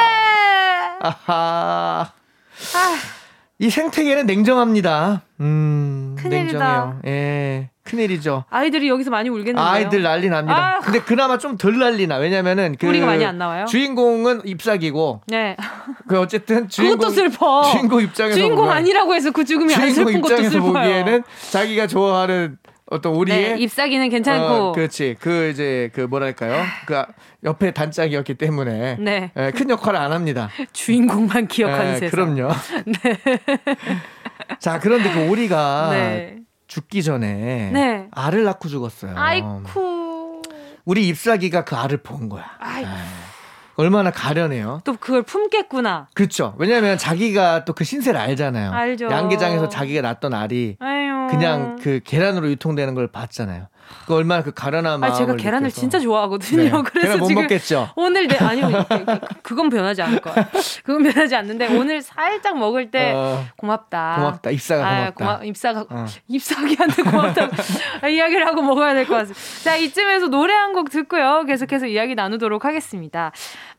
아하. 1.00 2.12
아. 2.76 2.96
이 3.60 3.70
생태계는 3.70 4.26
냉정합니다. 4.26 5.22
음, 5.40 6.16
큰일이다. 6.20 6.60
냉정해요. 6.60 7.02
예. 7.06 7.70
큰일이죠. 7.84 8.46
아이들이 8.50 8.88
여기서 8.90 9.12
많이 9.12 9.30
울겠는데요. 9.30 9.66
아이들 9.66 10.02
난리 10.04 10.30
납니다. 10.30 10.78
아. 10.78 10.80
근데 10.80 11.00
그나마 11.00 11.38
좀 11.38 11.58
덜 11.58 11.78
난리나. 11.78 12.18
왜냐면은 12.18 12.76
그 12.80 12.88
우리가 12.88 13.06
많이 13.06 13.24
안 13.26 13.38
나와요. 13.38 13.66
주인공은 13.66 14.42
잎사귀고. 14.46 15.22
네. 15.28 15.56
그 16.08 16.20
어쨌든 16.20 16.68
주인공 16.70 16.98
그것도 16.98 17.12
슬퍼. 17.12 17.64
주인공 17.72 18.02
입장에서 18.02 18.36
주인공 18.38 18.70
아니라고 18.70 19.14
해서 19.14 19.32
그 19.32 19.44
죽음이 19.46 19.74
안 19.76 19.92
슬픈 19.92 20.22
것도 20.22 20.38
슬퍼요. 20.44 20.74
보기에는 20.74 21.24
자기가 21.52 21.88
좋아하는 21.88 22.58
어떤 22.90 23.14
우리의 23.14 23.56
네, 23.56 23.62
잎사귀는 23.64 24.10
괜찮고 24.10 24.54
어, 24.54 24.72
그렇지 24.74 25.16
그 25.20 25.50
이제 25.50 25.90
그 25.94 26.02
뭐랄까요 26.02 26.64
그 26.86 27.02
옆에 27.44 27.72
단짝이었기 27.72 28.36
때문에 28.36 28.98
네. 29.00 29.32
에, 29.36 29.46
예, 29.48 29.52
큰 29.52 29.70
역할을 29.70 30.00
안 30.00 30.12
합니다 30.12 30.50
주인공만 30.74 31.48
기억하는 31.48 31.92
에, 31.92 31.96
예, 31.96 32.00
세상 32.00 32.36
그럼요 32.36 32.54
네. 32.86 33.20
자 34.60 34.80
그런데 34.80 35.12
그 35.12 35.30
오리가 35.30 35.90
네. 35.92 36.38
죽기 36.74 37.04
전에 37.04 37.70
네. 37.72 38.08
알을 38.12 38.44
낳고 38.46 38.68
죽었어요. 38.68 39.14
아이쿠. 39.16 40.42
우리 40.86 41.08
잎사귀가 41.10 41.66
그 41.66 41.76
알을 41.76 41.98
본 41.98 42.30
거야. 42.30 42.46
아이쿠. 42.58 42.90
아, 42.90 42.96
얼마나 43.76 44.10
가련해요. 44.10 44.82
또 44.84 44.96
그걸 44.98 45.22
품겠구나. 45.22 46.08
그렇죠. 46.16 46.56
왜냐하면 46.58 46.98
자기가 46.98 47.66
또 47.66 47.74
그 47.74 47.84
신세를 47.84 48.20
알잖아요. 48.20 48.72
알죠. 48.72 49.06
양계장에서 49.12 49.70
자기가 49.70 50.02
낳던 50.02 50.34
알이 50.34 50.78
아유. 50.80 51.28
그냥 51.30 51.78
그 51.80 52.00
계란으로 52.04 52.50
유통되는 52.50 52.96
걸 52.96 53.08
봤잖아요. 53.12 53.68
그 54.06 54.16
얼마나 54.16 54.44
그 54.44 54.52
가련한 54.54 55.00
마음을 55.00 55.18
제가 55.18 55.36
계란을 55.36 55.68
느껴서. 55.68 55.80
진짜 55.80 56.00
좋아하거든요. 56.00 56.64
네. 56.64 56.72
그래서 56.92 57.18
못 57.18 57.32
먹겠죠. 57.32 57.90
오늘 57.96 58.28
내 58.28 58.38
아니요 58.38 58.70
그건 59.44 59.70
변하지 59.70 60.02
않을 60.02 60.20
거야. 60.20 60.36
그건 60.84 61.04
변하지 61.04 61.36
않는데 61.36 61.78
오늘 61.78 62.02
살짝 62.02 62.58
먹을 62.58 62.92
때 62.92 63.14
어, 63.16 63.44
고맙다. 63.58 64.16
고맙다. 64.18 64.50
입사가 64.52 64.82
고맙다. 64.84 65.06
아, 65.06 65.12
고마, 65.12 65.44
입사가 65.46 65.86
어. 65.90 66.06
입사기한테 66.28 67.04
고맙다. 67.04 67.50
이야기를 68.10 68.46
하고 68.48 68.62
먹어야 68.62 68.94
될 68.94 69.06
것 69.06 69.16
같습니다. 69.16 69.40
자 69.64 69.76
이쯤에서 69.78 70.28
노래 70.28 70.54
한 70.54 70.74
곡 70.74 70.90
듣고요. 70.90 71.44
계속해서 71.46 71.86
이야기 71.86 72.16
나누도록 72.16 72.66
하겠습니다. 72.66 73.32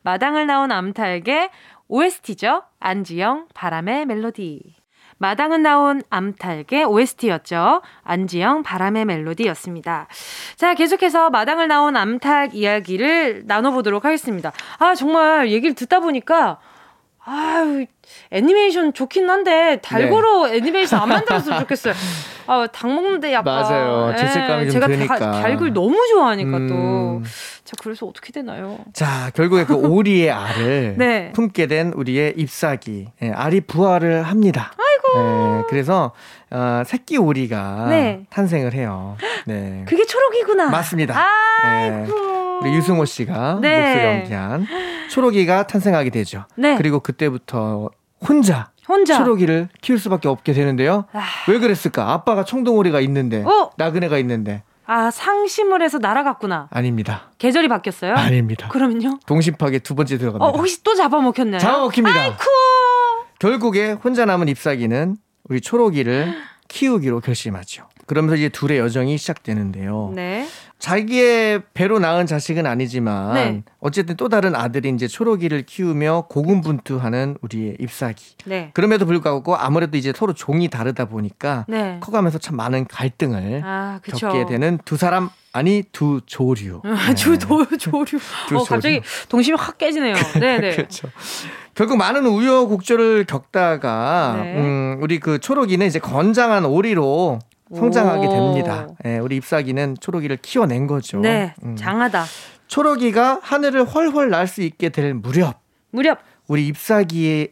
마당을 0.03 0.47
나온 0.47 0.71
암탉의 0.71 1.49
OST죠. 1.89 2.63
안지영 2.79 3.47
바람의 3.53 4.05
멜로디. 4.05 4.84
마당은 5.17 5.61
나온 5.63 6.01
암탉의 6.09 6.85
OST였죠. 6.87 7.81
안지영 8.03 8.63
바람의 8.63 9.05
멜로디였습니다. 9.05 10.07
자, 10.57 10.73
계속해서 10.73 11.29
마당을 11.29 11.67
나온 11.67 11.95
암탉 11.95 12.53
이야기를 12.55 13.43
나눠보도록 13.45 14.03
하겠습니다. 14.05 14.51
아, 14.79 14.93
정말 14.95 15.49
얘기를 15.51 15.73
듣다 15.73 15.99
보니까 16.01 16.59
아유, 17.27 17.85
애니메이션 18.29 18.93
좋긴 18.93 19.27
한데 19.29 19.79
달고로 19.81 20.47
네. 20.47 20.57
애니메이션 20.57 21.01
안 21.01 21.09
만들었으면 21.09 21.59
좋겠어요. 21.61 21.93
아, 22.47 22.67
닭 22.71 22.93
먹는데 22.93 23.33
약간 23.33 23.55
맞아요. 23.55 24.11
예, 24.13 24.17
죄책감이 24.17 24.63
좀 24.65 24.71
제가 24.73 24.87
드니까. 24.87 25.17
다, 25.17 25.31
닭을 25.41 25.73
너무 25.73 25.97
좋아하니까 26.11 26.57
음. 26.57 26.67
또. 26.67 27.27
자, 27.63 27.73
그래서 27.81 28.05
어떻게 28.05 28.31
되나요? 28.31 28.77
자, 28.93 29.31
결국에 29.33 29.65
그 29.65 29.73
오리의 29.73 30.29
알을 30.29 30.95
네. 30.99 31.31
품게 31.31 31.65
된 31.65 31.93
우리의 31.95 32.35
ip사귀. 32.37 33.07
예, 33.23 33.31
알이 33.31 33.61
부화를 33.61 34.21
합니다. 34.21 34.71
아이 34.77 34.94
고. 35.15 35.59
예, 35.59 35.63
그래서 35.69 36.11
어, 36.51 36.83
새끼 36.85 37.17
오리가 37.17 37.87
네. 37.89 38.25
탄생을 38.29 38.73
해요. 38.73 39.17
네. 39.45 39.85
그게 39.87 40.05
초록이구나. 40.05 40.69
맞습니다. 40.69 41.15
아이고. 41.63 42.07
예. 42.07 42.35
우리 42.61 42.75
유승호 42.75 43.05
씨가 43.05 43.59
네. 43.61 43.81
목소리 43.81 44.03
연기한 44.05 44.67
초록이가 45.09 45.67
탄생하게 45.67 46.09
되죠. 46.09 46.45
네. 46.55 46.75
그리고 46.77 46.99
그때부터 46.99 47.89
혼자 48.27 48.71
혼자 48.87 49.17
초록이를 49.17 49.69
키울 49.81 49.99
수밖에 49.99 50.27
없게 50.27 50.53
되는데요. 50.53 51.05
아... 51.13 51.23
왜 51.49 51.59
그랬을까? 51.59 52.11
아빠가 52.11 52.43
청동오리가 52.45 52.99
있는데 53.01 53.43
어? 53.43 53.71
나그네가 53.77 54.17
있는데. 54.19 54.63
아 54.87 55.09
상심을 55.09 55.81
해서 55.81 55.97
날아갔구나. 55.97 56.67
아닙니다. 56.69 57.31
계절이 57.39 57.67
바뀌었어요? 57.67 58.13
아닙니다. 58.13 58.67
그러면요? 58.69 59.17
동심파괴 59.25 59.79
두 59.79 59.95
번째 59.95 60.17
들어갑니다. 60.17 60.45
어, 60.45 60.51
혹시 60.51 60.83
또 60.83 60.93
잡아먹혔나요? 60.93 61.59
잡아먹힙니다. 61.59 62.19
아이쿠. 62.21 62.45
결국에 63.39 63.91
혼자 63.91 64.25
남은 64.25 64.47
잎사귀는 64.47 65.17
우리 65.49 65.61
초록이를 65.61 66.33
키우기로 66.67 67.19
결심하죠. 67.21 67.87
그러면서 68.07 68.35
이제 68.35 68.49
둘의 68.49 68.77
여정이 68.79 69.17
시작되는데요. 69.17 70.11
네. 70.15 70.47
자기의 70.77 71.63
배로 71.73 71.97
낳은 71.97 72.27
자식은 72.27 72.65
아니지만 72.67 73.33
네. 73.33 73.63
어쨌든 73.79 74.15
또 74.15 74.29
다른 74.29 74.55
아들이 74.55 74.89
이제 74.89 75.07
초록이를 75.07 75.63
키우며 75.63 76.27
고군분투하는 76.29 77.37
우리의 77.41 77.77
잎사귀. 77.79 78.35
네. 78.45 78.69
그럼에도 78.73 79.05
불구하고 79.05 79.55
아무래도 79.55 79.97
이제 79.97 80.13
서로 80.15 80.33
종이 80.33 80.69
다르다 80.69 81.05
보니까 81.05 81.65
네. 81.67 81.97
커가면서 82.01 82.37
참 82.37 82.55
많은 82.57 82.85
갈등을 82.85 83.61
아, 83.63 83.99
겪게 84.03 84.45
되는 84.45 84.77
두 84.85 84.97
사람 84.97 85.29
아니 85.51 85.83
두 85.91 86.21
조류. 86.25 86.81
아, 86.83 87.13
두 87.15 87.39
조, 87.39 87.65
조류. 87.77 88.05
두 88.49 88.57
어, 88.57 88.63
갑자기 88.65 89.01
동심이 89.29 89.57
확 89.57 89.77
깨지네요. 89.77 90.15
네, 90.39 90.59
네. 90.59 90.69
그렇죠. 90.75 91.09
결국 91.75 91.97
많은 91.97 92.25
우여곡절을 92.25 93.25
겪다가 93.25 94.39
네. 94.41 94.55
음, 94.57 94.97
우리 95.01 95.19
그 95.19 95.39
초록이는 95.39 95.85
이제 95.85 95.99
건장한 95.99 96.65
오리로 96.65 97.39
성장하게 97.75 98.29
됩니다. 98.29 98.87
예, 99.05 99.17
우리 99.17 99.35
잎사귀는 99.37 99.97
초록이를 99.99 100.37
키워낸 100.37 100.87
거죠. 100.87 101.19
네, 101.19 101.53
음. 101.63 101.75
장하다. 101.75 102.23
초록이가 102.67 103.39
하늘을 103.43 103.85
훨훨 103.85 104.29
날 104.29 104.47
수 104.47 104.61
있게 104.61 104.89
될 104.89 105.13
무렵. 105.13 105.59
무렵. 105.91 106.19
우리 106.47 106.67
잎사귀의 106.67 107.49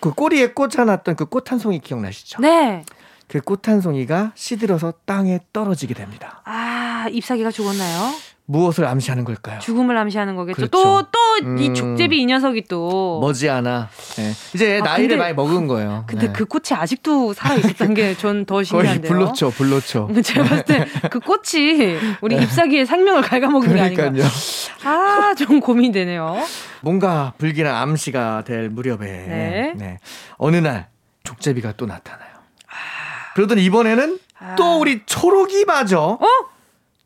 그 0.00 0.12
꼬리에 0.14 0.48
꽂아놨던 0.48 1.16
그 1.16 1.24
꽃 1.26 1.50
한 1.50 1.58
송이 1.58 1.78
기억나시죠? 1.78 2.42
네. 2.42 2.84
그 3.28 3.40
꽃 3.40 3.70
한 3.70 3.80
송이가 3.80 4.32
시들어서 4.34 4.92
땅에 5.06 5.38
떨어지게 5.52 5.94
됩니다. 5.94 6.42
아, 6.44 7.06
잎사귀가 7.10 7.50
죽었나요? 7.52 8.10
무엇을 8.46 8.84
암시하는 8.84 9.24
걸까요? 9.24 9.60
죽음을 9.60 9.96
암시하는 9.96 10.34
거겠죠. 10.34 10.56
그렇죠. 10.56 10.70
또, 10.72 11.02
또또 11.02 11.19
이 11.38 11.68
음. 11.68 11.74
족제비 11.74 12.20
이 12.20 12.26
녀석이 12.26 12.64
또 12.68 13.20
머지않아 13.20 13.88
네. 14.16 14.32
이제 14.54 14.78
아, 14.80 14.84
나이를 14.84 15.08
근데, 15.08 15.16
많이 15.16 15.34
먹은 15.34 15.66
거예요. 15.66 16.04
근데 16.06 16.26
네. 16.26 16.32
그 16.32 16.44
꽃이 16.44 16.64
아직도 16.78 17.32
살아 17.34 17.54
있었던 17.56 17.94
게 17.94 18.14
전 18.16 18.44
더 18.46 18.62
신기한데요. 18.62 19.10
불로초, 19.12 19.50
불로초. 19.50 20.08
제가 20.22 20.44
봤을 20.44 20.64
때 20.64 20.86
그 21.10 21.20
꽃이 21.20 21.96
우리 22.20 22.36
네. 22.36 22.42
잎사귀의 22.42 22.86
생명을 22.86 23.22
갉아먹은 23.22 23.74
게 23.74 23.80
아닌가. 23.80 24.10
아, 24.84 25.34
좀 25.36 25.60
고민되네요. 25.60 26.42
뭔가 26.82 27.32
불길한 27.38 27.74
암시가 27.74 28.44
될 28.44 28.68
무렵에 28.68 28.98
네. 29.06 29.72
네. 29.76 29.98
어느 30.36 30.56
날 30.56 30.88
족제비가 31.24 31.72
또 31.76 31.86
나타나요. 31.86 32.30
아... 32.68 33.32
그러더니 33.34 33.64
이번에는 33.64 34.18
아... 34.38 34.54
또 34.56 34.80
우리 34.80 35.02
초록이마저 35.06 36.18
어? 36.20 36.26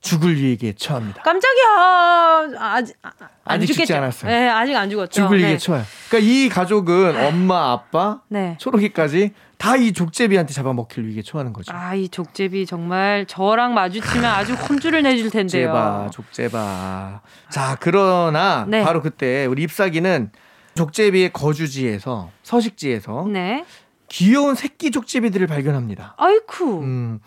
죽을 0.04 0.36
위기에 0.40 0.74
처합니다. 0.74 1.22
깜짝이야. 1.22 2.60
아직 2.60 2.94
아, 3.02 3.10
아직 3.44 3.66
죽지 3.72 3.94
않았어요. 3.94 4.30
네, 4.30 4.48
아직 4.50 4.76
안 4.76 4.90
죽었죠. 4.90 5.22
죽을 5.22 5.38
위기에 5.38 5.52
네. 5.52 5.58
처해요. 5.58 5.84
그러니까 6.10 6.30
이 6.30 6.48
가족은 6.50 7.24
엄마, 7.26 7.72
아빠, 7.72 8.20
네. 8.28 8.56
초록이까지 8.60 9.32
다 9.56 9.76
이 9.76 9.92
족제비한테 9.94 10.52
잡아먹힐 10.52 11.06
위기에 11.06 11.22
처하는 11.22 11.54
거죠. 11.54 11.72
아, 11.74 11.94
이 11.94 12.08
족제비 12.10 12.66
정말 12.66 13.24
저랑 13.26 13.72
마주치면 13.72 14.24
아주 14.26 14.52
혼쭐을 14.52 15.02
내줄 15.02 15.30
텐데요. 15.30 15.68
족제바, 15.68 16.10
족제바. 16.10 17.20
자, 17.50 17.76
그러나 17.80 18.66
네. 18.68 18.82
바로 18.84 19.00
그때 19.00 19.46
우리 19.46 19.62
잎사귀는 19.62 20.30
족제비의 20.74 21.32
거주지에서 21.32 22.30
서식지에서 22.42 23.26
네. 23.32 23.64
귀여운 24.08 24.54
새끼 24.54 24.90
족제비들을 24.90 25.46
발견합니다. 25.46 26.14
아이쿠. 26.18 26.82
음. 26.82 27.20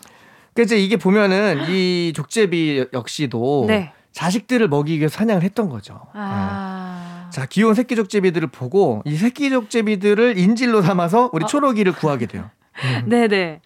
그래서 0.58 0.74
이게 0.74 0.96
보면은 0.96 1.68
이 1.68 2.12
족제비 2.16 2.86
역시도 2.92 3.66
네. 3.68 3.92
자식들을 4.10 4.66
먹이기 4.66 4.98
위해 4.98 5.08
사냥을 5.08 5.44
했던 5.44 5.68
거죠. 5.68 6.00
아. 6.14 7.26
네. 7.26 7.30
자, 7.30 7.46
귀여운 7.46 7.74
새끼 7.74 7.94
족제비들을 7.94 8.48
보고 8.48 9.00
이 9.04 9.14
새끼 9.14 9.50
족제비들을 9.50 10.36
인질로 10.36 10.82
삼아서 10.82 11.30
우리 11.32 11.44
어. 11.44 11.46
초록이를 11.46 11.92
구하게 11.92 12.26
돼요. 12.26 12.50
음. 12.82 13.04
네 13.06 13.28
네. 13.28 13.60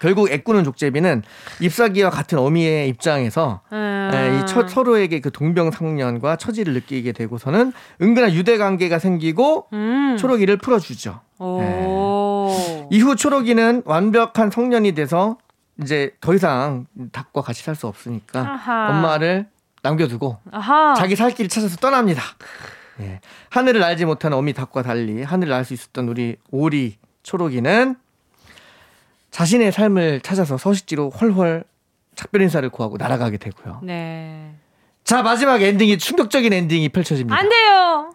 결국 0.00 0.28
애꾸는 0.28 0.64
족제비는 0.64 1.22
잎사귀와 1.60 2.10
같은 2.10 2.38
어미의 2.38 2.88
입장에서 2.88 3.60
음. 3.72 4.10
에, 4.12 4.40
이 4.40 4.46
처, 4.46 4.66
서로에게 4.66 5.20
그 5.20 5.30
동병상련과 5.30 6.34
처지를 6.38 6.74
느끼게 6.74 7.12
되고서는 7.12 7.72
은근한 8.02 8.32
유대 8.32 8.58
관계가 8.58 8.98
생기고 8.98 9.68
음. 9.72 10.16
초록이를 10.18 10.56
풀어주죠. 10.56 11.20
네. 11.38 12.88
이후 12.90 13.14
초록이는 13.14 13.82
완벽한 13.84 14.50
성년이 14.50 14.92
돼서 14.92 15.38
이제 15.82 16.14
더 16.20 16.34
이상 16.34 16.86
닭과 17.12 17.42
같이 17.42 17.62
살 17.62 17.74
수 17.74 17.86
없으니까 17.86 18.40
아하. 18.40 18.88
엄마를 18.90 19.48
남겨두고 19.82 20.38
아하. 20.52 20.94
자기 20.94 21.16
살 21.16 21.30
길을 21.32 21.48
찾아서 21.48 21.76
떠납니다. 21.76 22.22
예. 23.00 23.20
하늘을 23.50 23.80
날지 23.80 24.04
못한 24.06 24.32
어미 24.32 24.54
닭과 24.54 24.82
달리 24.82 25.22
하늘을 25.22 25.50
날수 25.50 25.74
있었던 25.74 26.08
우리 26.08 26.36
오리 26.50 26.96
초록이는 27.22 27.96
자신의 29.30 29.70
삶을 29.72 30.20
찾아서 30.22 30.56
서식지로 30.56 31.10
훨훨 31.10 31.64
작별 32.14 32.40
인사를 32.40 32.66
고하고 32.70 32.96
날아가게 32.96 33.36
되고요. 33.36 33.80
네. 33.82 34.54
자 35.04 35.22
마지막 35.22 35.60
엔딩이 35.60 35.98
충격적인 35.98 36.52
엔딩이 36.52 36.88
펼쳐집니다. 36.88 37.36
안 37.38 37.48
돼요. 37.48 38.14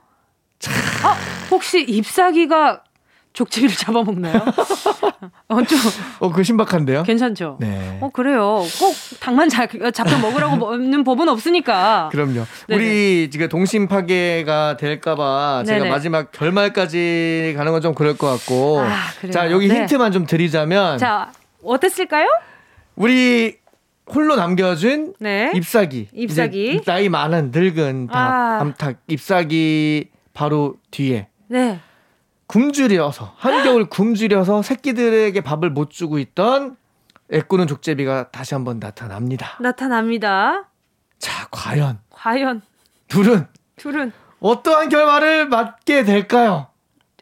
자. 0.57 0.71
어, 1.07 1.13
혹시 1.51 1.81
잎사귀가 1.83 2.83
족제비를 3.33 3.73
잡아먹나요? 3.77 4.43
어, 5.47 5.63
좀. 5.63 5.79
어, 6.19 6.31
그 6.31 6.43
신박한데요? 6.43 7.03
괜찮죠? 7.03 7.57
네. 7.59 7.97
어, 8.01 8.09
그래요. 8.09 8.61
꼭 8.79 8.95
닭만 9.19 9.49
자, 9.49 9.67
잡혀 9.93 10.17
먹으라고 10.17 10.57
먹는 10.57 11.03
법은 11.03 11.29
없으니까. 11.29 12.09
그럼요. 12.11 12.43
네네. 12.67 12.75
우리 12.75 13.29
지금 13.31 13.47
동심 13.49 13.87
파괴가 13.87 14.77
될까봐 14.77 15.63
제가 15.65 15.85
마지막 15.85 16.31
결말까지 16.31 17.53
가는 17.57 17.71
건 17.71 17.81
좀 17.81 17.95
그럴 17.95 18.15
것 18.17 18.27
같고. 18.27 18.81
아, 18.81 19.29
자, 19.31 19.49
여기 19.51 19.67
네. 19.67 19.75
힌트만 19.81 20.11
좀 20.11 20.25
드리자면. 20.27 20.97
자, 20.99 21.31
어땠을까요? 21.63 22.27
우리 22.95 23.57
홀로 24.13 24.35
남겨준 24.35 25.13
네. 25.19 25.51
잎사귀. 25.55 26.09
잎사귀. 26.13 26.81
나이 26.85 27.09
많은 27.09 27.51
늙은 27.53 28.07
닭, 28.07 28.15
아. 28.15 28.59
암탉, 28.61 28.97
잎사귀 29.07 30.09
바로 30.33 30.75
뒤에. 30.91 31.27
네. 31.47 31.79
굶주려서 32.51 33.33
한겨울 33.37 33.87
굶주려서 33.87 34.61
새끼들에게 34.61 35.39
밥을 35.39 35.69
못 35.69 35.89
주고 35.89 36.19
있던 36.19 36.75
애꾸는 37.31 37.67
족제비가 37.67 38.29
다시 38.31 38.53
한번 38.53 38.79
나타납니다. 38.81 39.57
나타납니다. 39.61 40.65
자, 41.17 41.47
과연 41.49 41.99
과연 42.09 42.61
둘은 43.07 43.47
둘은 43.77 44.11
어떠한 44.41 44.89
결말을 44.89 45.47
맞게 45.47 46.03
될까요? 46.03 46.67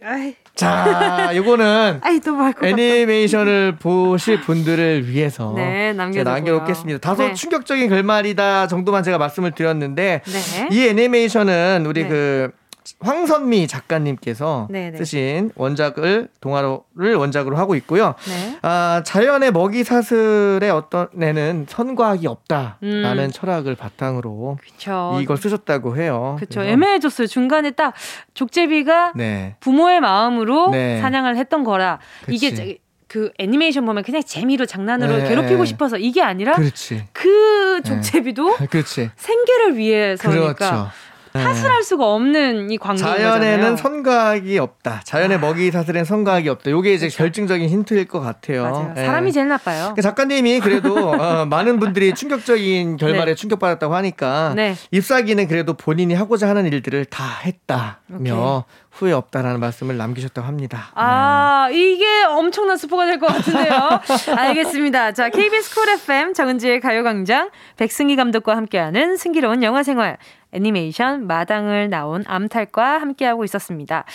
아이. 0.03 0.35
자, 0.55 1.31
요거는 1.35 1.99
아이, 2.03 2.19
애니메이션을 2.63 3.75
보실 3.77 4.41
분들을 4.41 5.07
위해서 5.07 5.53
네, 5.55 5.93
남겨놓겠습니다. 5.93 6.99
다소 6.99 7.23
네. 7.23 7.33
충격적인 7.35 7.87
결말이다 7.87 8.67
정도만 8.67 9.03
제가 9.03 9.19
말씀을 9.19 9.51
드렸는데 9.51 10.21
네. 10.25 10.67
이 10.71 10.87
애니메이션은 10.87 11.85
우리 11.85 12.03
네. 12.03 12.09
그 12.09 12.51
황선미 12.99 13.67
작가님께서 13.67 14.67
네네. 14.69 14.97
쓰신 14.97 15.51
원작을 15.55 16.29
동화를 16.41 17.15
원작으로 17.15 17.57
하고 17.57 17.75
있고요. 17.75 18.15
네. 18.27 18.57
아, 18.61 19.01
자연의 19.05 19.51
먹이 19.51 19.83
사슬의 19.83 20.69
어떤 20.69 21.07
애는 21.21 21.65
선과학이 21.69 22.27
없다라는 22.27 23.25
음. 23.25 23.31
철학을 23.31 23.75
바탕으로 23.75 24.57
그쵸. 24.61 25.17
이걸 25.21 25.37
쓰셨다고 25.37 25.97
해요. 25.97 26.35
그렇죠. 26.39 26.63
애매해졌어요. 26.63 27.27
중간에 27.27 27.71
딱 27.71 27.93
족제비가 28.33 29.13
네. 29.15 29.55
부모의 29.59 29.99
마음으로 30.01 30.69
네. 30.71 30.99
사냥을 31.01 31.37
했던 31.37 31.63
거라 31.63 31.99
그치. 32.25 32.47
이게 32.47 32.77
그 33.09 33.31
애니메이션 33.39 33.85
보면 33.85 34.03
그냥 34.03 34.21
재미로 34.23 34.65
장난으로 34.67 35.17
네. 35.17 35.29
괴롭히고 35.29 35.65
싶어서 35.65 35.97
이게 35.97 36.21
아니라 36.21 36.53
그렇지. 36.53 37.05
그 37.11 37.81
족제비도 37.83 38.57
네. 38.57 38.67
생계를 39.15 39.77
위해서니까 39.77 40.53
그렇죠. 40.53 40.89
네. 41.33 41.43
탓을 41.43 41.69
할 41.69 41.83
수가 41.83 42.05
없는 42.13 42.71
이 42.71 42.77
광고. 42.77 42.97
자연에는 43.01 43.77
선각이 43.77 44.57
없다. 44.57 45.01
자연의 45.03 45.37
아. 45.37 45.39
먹이 45.41 45.71
사슬엔 45.71 46.05
선각이 46.05 46.49
없다. 46.49 46.71
요게 46.71 46.93
이제 46.93 47.07
그렇죠. 47.07 47.17
결정적인 47.17 47.69
힌트일 47.69 48.05
것 48.07 48.19
같아요. 48.19 48.63
맞아요. 48.63 48.91
네. 48.95 49.05
사람이 49.05 49.31
제일 49.31 49.47
나빠요. 49.47 49.93
그 49.95 50.01
작가님이 50.01 50.59
그래도 50.59 51.09
어, 51.11 51.45
많은 51.45 51.79
분들이 51.79 52.13
충격적인 52.15 52.97
결말에 52.97 53.25
네. 53.25 53.35
충격받았다고 53.35 53.95
하니까 53.95 54.53
네. 54.55 54.75
잎사귀는 54.91 55.47
그래도 55.47 55.73
본인이 55.73 56.13
하고자 56.13 56.49
하는 56.49 56.65
일들을 56.65 57.05
다 57.05 57.23
했다며 57.45 58.07
오케이. 58.17 58.79
후회 58.91 59.13
없다라는 59.13 59.59
말씀을 59.59 59.97
남기셨다고 59.97 60.45
합니다. 60.47 60.89
아, 60.95 61.67
네. 61.69 61.77
이게 61.93 62.23
엄청난 62.23 62.75
스포가 62.75 63.05
될 63.05 63.19
것 63.19 63.27
같은데요. 63.27 63.99
알겠습니다. 64.35 65.13
자, 65.13 65.29
KBS 65.29 65.75
Cool 65.75 65.89
FM 65.89 66.33
정은지의 66.33 66.79
가요광장 66.81 67.49
백승기 67.77 68.15
감독과 68.15 68.57
함께하는 68.57 69.15
승기로운 69.17 69.63
영화 69.63 69.83
생활. 69.83 70.17
애니메이션 70.51 71.27
마당을 71.27 71.89
나온 71.89 72.23
암탉과 72.27 73.01
함께하고 73.01 73.43
있었습니다. 73.43 74.05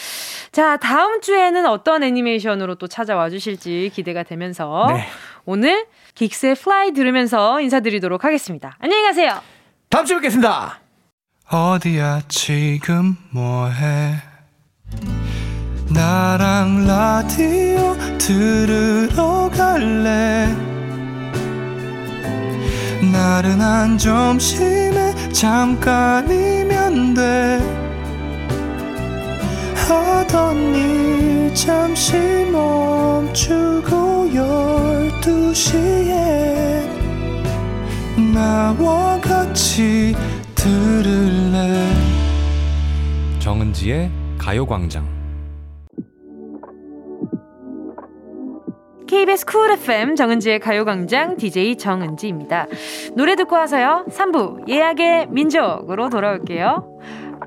자, 0.52 0.76
다음 0.76 1.20
주에는 1.20 1.66
어떤 1.66 2.02
애니메이션으로 2.02 2.74
또 2.76 2.86
찾아와 2.86 3.30
주실지 3.30 3.90
기대가 3.94 4.22
되면서 4.22 4.86
네. 4.88 5.06
오늘 5.44 5.86
긱스의 6.14 6.54
Fly 6.54 6.92
들으면서 6.92 7.60
인사드리도록 7.60 8.24
하겠습니다. 8.24 8.76
안녕히 8.80 9.02
가세요. 9.02 9.40
다음 9.88 10.04
주에 10.04 10.16
뵙겠습니다. 10.16 10.80
어디야 11.50 12.22
지금 12.28 13.16
뭐해 13.30 14.14
나랑 15.92 16.86
라디오 16.86 17.94
들으러 18.18 19.50
갈래 19.54 20.73
나른한 23.12 23.98
점심에 23.98 25.14
잠깐이면 25.32 27.14
돼. 27.14 27.84
하던 29.88 30.74
일 30.74 31.54
잠시 31.54 32.16
멈추고 32.50 34.34
열두 34.34 35.54
시에 35.54 36.88
나와 38.32 39.20
같이 39.20 40.14
들을래? 40.54 41.86
정은지의 43.38 44.10
가요광장 44.38 45.13
KBS 49.24 49.46
쿨 49.46 49.70
FM 49.70 50.16
정은지의 50.16 50.58
가요광장 50.58 51.38
DJ 51.38 51.76
정은지입니다. 51.76 52.66
노래 53.16 53.36
듣고 53.36 53.56
와서요. 53.56 54.04
3부 54.10 54.68
예약의 54.68 55.28
민족으로 55.30 56.10
돌아올게요. 56.10 56.86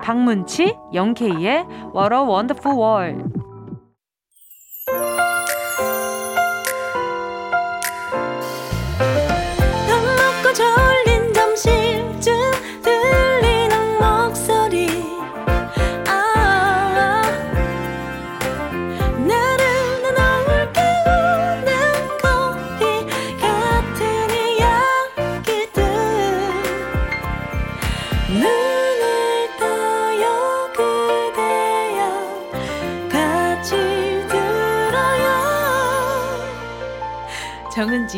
박문치, 0.02 0.74
영케이의 0.92 1.66
What 1.94 2.12
a 2.12 2.20
Wonderful 2.20 2.76
World. 2.76 3.37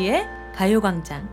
정은지의 0.01 0.25
가요광장 0.55 1.29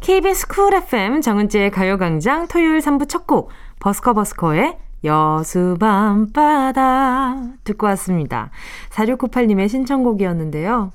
KBS 0.00 0.48
쿨 0.48 0.74
FM 0.74 1.20
정은지의 1.20 1.70
가요광장 1.70 2.48
토요일 2.48 2.80
3부 2.80 3.08
첫 3.08 3.28
곡 3.28 3.50
버스커버스커의 3.78 4.76
여수밤바다 5.04 6.56
듣고 7.62 7.86
왔습니다. 7.86 8.50
4698님의 8.90 9.68
신청곡이었는데요. 9.68 10.90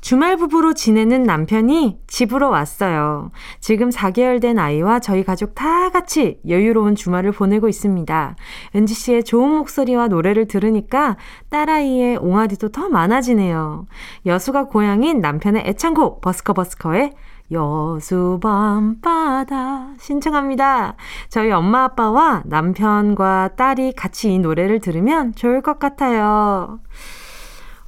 주말 0.00 0.36
부부로 0.36 0.72
지내는 0.72 1.24
남편이 1.24 2.00
집으로 2.06 2.50
왔어요. 2.50 3.30
지금 3.60 3.90
4개월 3.90 4.40
된 4.40 4.58
아이와 4.58 5.00
저희 5.00 5.24
가족 5.24 5.54
다 5.54 5.90
같이 5.90 6.40
여유로운 6.48 6.94
주말을 6.94 7.32
보내고 7.32 7.68
있습니다. 7.68 8.36
은지 8.74 8.94
씨의 8.94 9.24
좋은 9.24 9.50
목소리와 9.50 10.08
노래를 10.08 10.46
들으니까 10.46 11.16
딸아이의 11.50 12.16
옹알이도 12.18 12.70
더 12.70 12.88
많아지네요. 12.88 13.86
여수가 14.26 14.64
고향인 14.64 15.20
남편의 15.20 15.64
애창곡 15.66 16.20
버스커버스커의 16.20 17.12
여수 17.52 18.38
밤바다 18.40 19.94
신청합니다. 19.98 20.94
저희 21.28 21.50
엄마 21.50 21.84
아빠와 21.84 22.44
남편과 22.46 23.50
딸이 23.56 23.94
같이 23.94 24.34
이 24.34 24.38
노래를 24.38 24.78
들으면 24.78 25.34
좋을 25.34 25.60
것 25.60 25.78
같아요. 25.80 26.78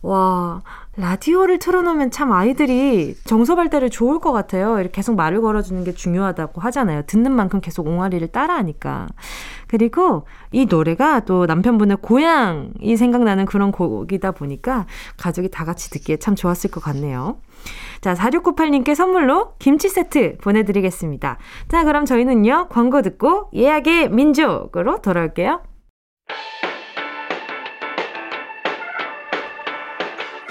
와, 0.03 0.63
라디오를 0.97 1.59
틀어놓으면 1.59 2.11
참 2.11 2.33
아이들이 2.33 3.15
정서 3.25 3.55
발달에 3.55 3.89
좋을 3.89 4.19
것 4.19 4.33
같아요. 4.33 4.79
이렇게 4.79 4.91
계속 4.93 5.17
말을 5.17 5.41
걸어주는 5.41 5.83
게 5.85 5.93
중요하다고 5.93 6.61
하잖아요. 6.61 7.03
듣는 7.07 7.33
만큼 7.33 7.61
계속 7.63 7.87
옹알이를 7.87 8.29
따라하니까. 8.29 9.09
그리고 9.69 10.27
이 10.51 10.67
노래가 10.67 11.21
또 11.21 11.47
남편분의 11.47 11.99
고향이 12.03 12.97
생각나는 12.99 13.47
그런 13.47 13.73
곡이다 13.73 14.33
보니까 14.33 14.87
가족이 15.17 15.51
다 15.51 15.65
같이 15.65 15.91
듣기에 15.91 16.19
참 16.19 16.35
좋았을 16.35 16.71
것 16.71 16.83
같네요. 16.83 17.39
자, 18.03 18.13
4698님께 18.13 18.95
선물로 18.95 19.55
김치 19.59 19.89
세트 19.89 20.37
보내드리겠습니다. 20.43 21.39
자, 21.69 21.85
그럼 21.85 22.05
저희는요, 22.05 22.69
광고 22.69 23.01
듣고 23.01 23.49
예약의 23.55 24.11
민족으로 24.11 25.01
돌아올게요. 25.01 25.63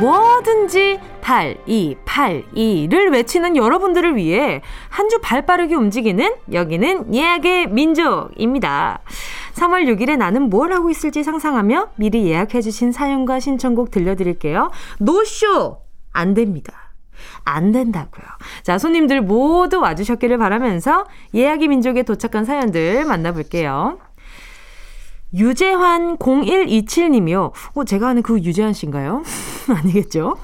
뭐든지 0.00 0.98
8282를 1.22 3.12
외치는 3.12 3.56
여러분들을 3.56 4.16
위해 4.16 4.60
한 4.88 5.08
주 5.08 5.18
발 5.20 5.46
빠르게 5.46 5.74
움직이는 5.74 6.34
여기는 6.52 7.14
예약의 7.14 7.68
민족입니다. 7.70 9.00
3월 9.54 9.86
6일에 9.86 10.16
나는 10.16 10.50
뭘 10.50 10.72
하고 10.72 10.90
있을지 10.90 11.22
상상하며 11.22 11.90
미리 11.96 12.26
예약해주신 12.26 12.92
사연과 12.92 13.40
신청곡 13.40 13.90
들려드릴게요. 13.90 14.70
노쇼! 14.98 15.78
안 16.12 16.34
됩니다. 16.34 16.72
안 17.44 17.72
된다고요. 17.72 18.26
자, 18.62 18.78
손님들 18.78 19.22
모두 19.22 19.80
와주셨기를 19.80 20.36
바라면서 20.38 21.06
예약의 21.34 21.68
민족에 21.68 22.02
도착한 22.02 22.44
사연들 22.44 23.04
만나볼게요. 23.04 23.98
유재환 25.34 26.16
0127님이요. 26.18 27.52
어, 27.74 27.84
제가 27.84 28.08
아는 28.08 28.22
그 28.22 28.38
유재환 28.38 28.72
씨인가요? 28.72 29.22
아니겠죠? 29.68 30.36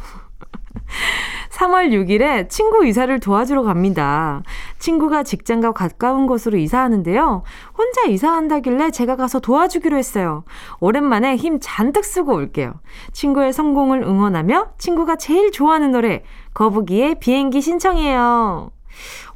3월 1.51 1.91
6일에 1.91 2.49
친구 2.49 2.85
이사를 2.85 3.19
도와주러 3.21 3.63
갑니다. 3.63 4.43
친구가 4.79 5.23
직장과 5.23 5.73
가까운 5.73 6.27
곳으로 6.27 6.59
이사하는데요. 6.59 7.43
혼자 7.77 8.03
이사한다길래 8.09 8.91
제가 8.91 9.17
가서 9.17 9.39
도와주기로 9.39 9.97
했어요. 9.97 10.45
오랜만에 10.81 11.37
힘 11.37 11.59
잔뜩 11.61 12.05
쓰고 12.05 12.35
올게요. 12.35 12.75
친구의 13.13 13.53
성공을 13.53 14.03
응원하며 14.03 14.73
친구가 14.79 15.17
제일 15.17 15.53
좋아하는 15.53 15.93
노래, 15.93 16.25
거북이의 16.55 17.21
비행기 17.21 17.61
신청해요. 17.61 18.71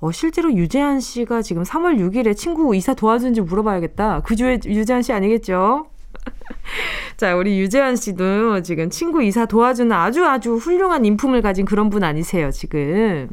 어, 0.01 0.13
실제로 0.13 0.53
유재한 0.53 1.01
씨가 1.01 1.43
지금 1.43 1.63
3월 1.63 1.99
6일에 1.99 2.37
친구 2.37 2.75
이사 2.75 2.95
도와주는지 2.95 3.41
물어봐야겠다. 3.43 4.23
그 4.25 4.37
주에 4.37 4.59
유재한 4.67 5.03
씨 5.03 5.13
아니겠죠? 5.13 5.87
자, 7.17 7.37
우리 7.37 7.59
유재한 7.61 7.97
씨도 7.97 8.63
지금 8.63 8.91
친구 8.91 9.23
이사 9.23 9.47
도와주는 9.47 9.91
아주 9.93 10.25
아주 10.27 10.57
훌륭한 10.57 11.05
인품을 11.05 11.43
가진 11.43 11.65
그런 11.65 11.91
분 11.91 12.05
아니세요, 12.05 12.51
지금. 12.51 13.29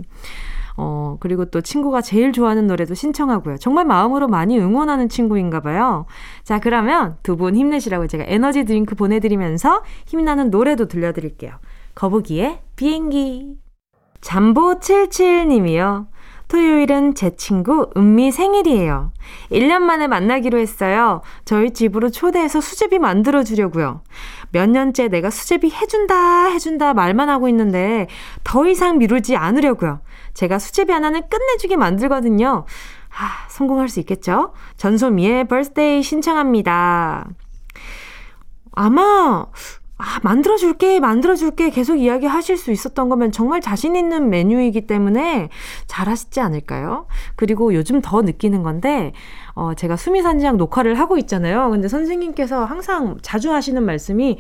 어, 0.76 1.18
그리고 1.20 1.46
또 1.46 1.62
친구가 1.62 2.02
제일 2.02 2.32
좋아하는 2.32 2.66
노래도 2.66 2.96
신청하고요. 2.96 3.58
정말 3.58 3.86
마음으로 3.86 4.28
많이 4.28 4.58
응원하는 4.60 5.08
친구인가 5.08 5.60
봐요. 5.62 6.06
자, 6.44 6.60
그러면 6.60 7.18
두 7.22 7.36
분 7.36 7.56
힘내시라고 7.56 8.08
제가 8.08 8.24
에너지 8.28 8.64
드링크 8.66 8.96
보내드리면서 8.96 9.84
힘나는 10.08 10.50
노래도 10.50 10.88
들려드릴게요. 10.88 11.52
거북이의 11.96 12.62
비행기. 12.76 13.56
잠보77님이요. 14.22 16.08
토요일은 16.54 17.16
제 17.16 17.36
친구 17.36 17.90
은미 17.98 18.32
생일이에요. 18.32 19.12
1년 19.52 19.80
만에 19.80 20.06
만나기로 20.06 20.60
했어요. 20.60 21.22
저희 21.46 21.72
집으로 21.72 22.12
초대해서 22.12 22.62
수제비 22.62 23.00
만들어 23.00 23.44
주려고요. 23.44 24.02
몇 24.52 24.70
년째 24.70 25.08
내가 25.08 25.32
수제비 25.32 25.72
해준다, 25.72 26.46
해준다 26.46 26.94
말만 26.94 27.28
하고 27.28 27.50
있는데 27.50 28.06
더 28.44 28.68
이상 28.68 29.00
미루지 29.00 29.36
않으려고요. 29.36 30.02
제가 30.36 30.60
수제비 30.60 30.92
하나는 30.92 31.24
끝내주게 31.28 31.76
만들거든요. 31.76 32.66
아, 33.10 33.48
성공할 33.50 33.90
수 33.90 34.00
있겠죠? 34.02 34.54
전소미의 34.78 35.48
birthday 35.48 36.04
신청합니다. 36.04 37.30
아마 38.74 39.48
아, 40.04 40.20
만들어줄게, 40.22 41.00
만들어줄게 41.00 41.70
계속 41.70 41.96
이야기 41.96 42.26
하실 42.26 42.58
수 42.58 42.72
있었던 42.72 43.08
거면 43.08 43.32
정말 43.32 43.62
자신 43.62 43.96
있는 43.96 44.30
메뉴이기 44.30 44.82
때문에 44.82 45.48
잘 45.88 46.10
하시지 46.10 46.42
않을까요? 46.42 47.08
그리고 47.38 47.74
요즘 47.74 48.02
더 48.02 48.22
느끼는 48.22 48.64
건데, 48.64 49.14
어, 49.56 49.74
제가 49.76 49.96
수미산지학 49.96 50.58
녹화를 50.58 51.00
하고 51.00 51.18
있잖아요. 51.18 51.70
근데 51.70 51.88
선생님께서 51.88 52.66
항상 52.66 53.18
자주 53.22 53.54
하시는 53.54 53.82
말씀이 53.82 54.40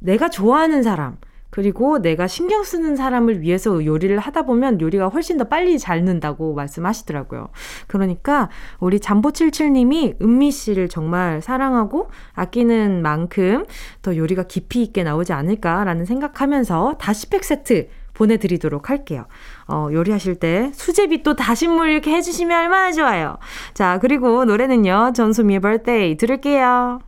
내가 0.00 0.28
좋아하는 0.28 0.82
사람, 0.82 1.18
그리고 1.54 2.00
내가 2.00 2.26
신경 2.26 2.64
쓰는 2.64 2.96
사람을 2.96 3.40
위해서 3.40 3.84
요리를 3.84 4.18
하다 4.18 4.42
보면 4.42 4.80
요리가 4.80 5.06
훨씬 5.06 5.36
더 5.36 5.44
빨리 5.44 5.78
잘 5.78 6.02
는다고 6.02 6.52
말씀하시더라고요. 6.52 7.48
그러니까 7.86 8.50
우리 8.80 8.98
잠보칠칠님이 8.98 10.16
은미 10.20 10.50
씨를 10.50 10.88
정말 10.88 11.40
사랑하고 11.40 12.10
아끼는 12.32 13.02
만큼 13.02 13.66
더 14.02 14.16
요리가 14.16 14.42
깊이 14.42 14.82
있게 14.82 15.04
나오지 15.04 15.32
않을까라는 15.32 16.06
생각하면서 16.06 16.96
다시팩 16.98 17.44
세트 17.44 17.86
보내드리도록 18.14 18.90
할게요. 18.90 19.26
어, 19.68 19.90
요리하실 19.92 20.40
때 20.40 20.72
수제비 20.74 21.22
또 21.22 21.36
다신물 21.36 21.90
이렇게 21.90 22.10
해주시면 22.16 22.64
얼마나 22.64 22.90
좋아요. 22.90 23.36
자, 23.74 24.00
그리고 24.00 24.44
노래는요, 24.44 25.12
전소미의 25.14 25.60
birthday 25.60 26.16
들을게요. 26.16 26.98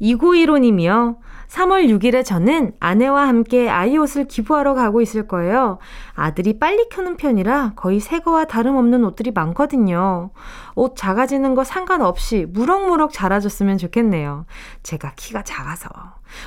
2915님이요. 0.00 1.23
3월 1.54 1.86
6일에 1.86 2.24
저는 2.24 2.72
아내와 2.80 3.28
함께 3.28 3.68
아이 3.68 3.96
옷을 3.96 4.26
기부하러 4.26 4.74
가고 4.74 5.00
있을 5.00 5.28
거예요. 5.28 5.78
아들이 6.14 6.58
빨리 6.58 6.88
크는 6.88 7.16
편이라 7.16 7.74
거의 7.76 8.00
새 8.00 8.18
거와 8.18 8.46
다름없는 8.46 9.04
옷들이 9.04 9.30
많거든요. 9.30 10.30
옷 10.74 10.96
작아지는 10.96 11.54
거 11.54 11.62
상관없이 11.62 12.46
무럭무럭 12.50 13.12
자라줬으면 13.12 13.78
좋겠네요. 13.78 14.46
제가 14.82 15.12
키가 15.14 15.44
작아서. 15.44 15.88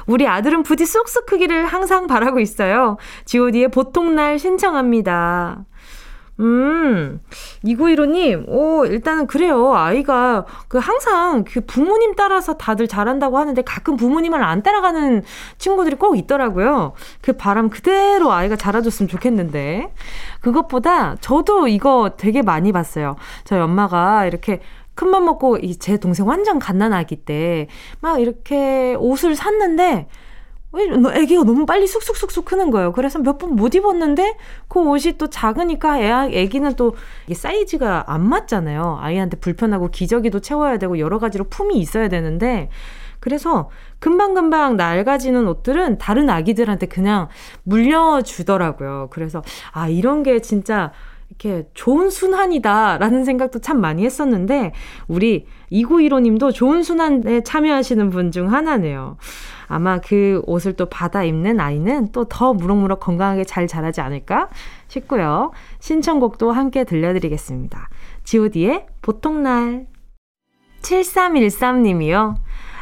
우리 0.07 0.27
아들은 0.27 0.63
부디 0.63 0.85
쏙쏙 0.85 1.25
크기를 1.25 1.65
항상 1.65 2.07
바라고 2.07 2.41
있어요. 2.41 2.97
god의 3.25 3.69
보통날 3.69 4.37
신청합니다. 4.37 5.63
음, 6.39 7.19
2915님, 7.63 8.47
오, 8.47 8.85
일단은 8.85 9.25
그래요. 9.25 9.73
아이가 9.73 10.45
그 10.67 10.77
항상 10.77 11.43
그 11.43 11.61
부모님 11.61 12.13
따라서 12.15 12.53
다들 12.57 12.87
잘한다고 12.87 13.37
하는데 13.39 13.59
가끔 13.63 13.97
부모님을 13.97 14.43
안 14.43 14.61
따라가는 14.61 15.23
친구들이 15.57 15.95
꼭 15.95 16.15
있더라고요. 16.17 16.93
그 17.21 17.33
바람 17.33 17.69
그대로 17.69 18.31
아이가 18.31 18.55
자라줬으면 18.55 19.07
좋겠는데. 19.09 19.91
그것보다 20.41 21.15
저도 21.21 21.67
이거 21.67 22.11
되게 22.17 22.41
많이 22.43 22.71
봤어요. 22.71 23.15
저희 23.43 23.59
엄마가 23.59 24.25
이렇게 24.27 24.61
큰맘 24.95 25.25
먹고 25.25 25.59
제 25.79 25.97
동생 25.97 26.27
완전 26.27 26.59
갓난아기 26.59 27.17
때 27.17 27.67
막 28.01 28.19
이렇게 28.19 28.95
옷을 28.99 29.35
샀는데 29.35 30.07
애기가 30.81 31.43
너무 31.43 31.65
빨리 31.65 31.87
쑥쑥쑥쑥 31.87 32.45
크는 32.45 32.71
거예요. 32.71 32.91
그래서 32.93 33.19
몇 33.19 33.37
번 33.37 33.51
못 33.55 33.73
입었는데 33.75 34.35
그 34.67 34.79
옷이 34.79 35.17
또 35.17 35.27
작으니까 35.29 35.99
애, 35.99 36.29
애기는 36.31 36.75
또 36.75 36.95
사이즈가 37.33 38.05
안 38.07 38.27
맞잖아요. 38.27 38.97
아이한테 39.01 39.37
불편하고 39.37 39.89
기저귀도 39.89 40.39
채워야 40.41 40.77
되고 40.77 40.99
여러 40.99 41.19
가지로 41.19 41.45
품이 41.45 41.75
있어야 41.77 42.07
되는데 42.09 42.69
그래서 43.19 43.69
금방금방 43.99 44.77
낡아지는 44.77 45.47
옷들은 45.47 45.97
다른 45.97 46.29
아기들한테 46.29 46.85
그냥 46.85 47.29
물려주더라고요. 47.63 49.07
그래서 49.11 49.41
아 49.71 49.87
이런 49.89 50.23
게 50.23 50.39
진짜 50.39 50.91
이렇게 51.29 51.67
좋은 51.73 52.09
순환이다라는 52.09 53.23
생각도 53.25 53.59
참 53.59 53.81
많이 53.81 54.05
했었는데 54.05 54.71
우리 55.07 55.45
2915님도 55.71 56.53
좋은 56.53 56.83
순환에 56.83 57.41
참여하시는 57.41 58.09
분 58.09 58.31
중 58.31 58.51
하나네요. 58.51 59.17
아마 59.67 59.99
그 59.99 60.41
옷을 60.45 60.73
또 60.73 60.85
받아 60.87 61.23
입는 61.23 61.59
아이는 61.59 62.11
또 62.11 62.25
더 62.25 62.53
무럭무럭 62.53 62.99
건강하게 62.99 63.43
잘 63.43 63.67
자라지 63.67 64.01
않을까 64.01 64.49
싶고요. 64.87 65.51
신청곡도 65.79 66.51
함께 66.51 66.83
들려드리겠습니다. 66.83 67.89
god의 68.25 68.85
보통날 69.01 69.87
7313님이요. 70.81 72.35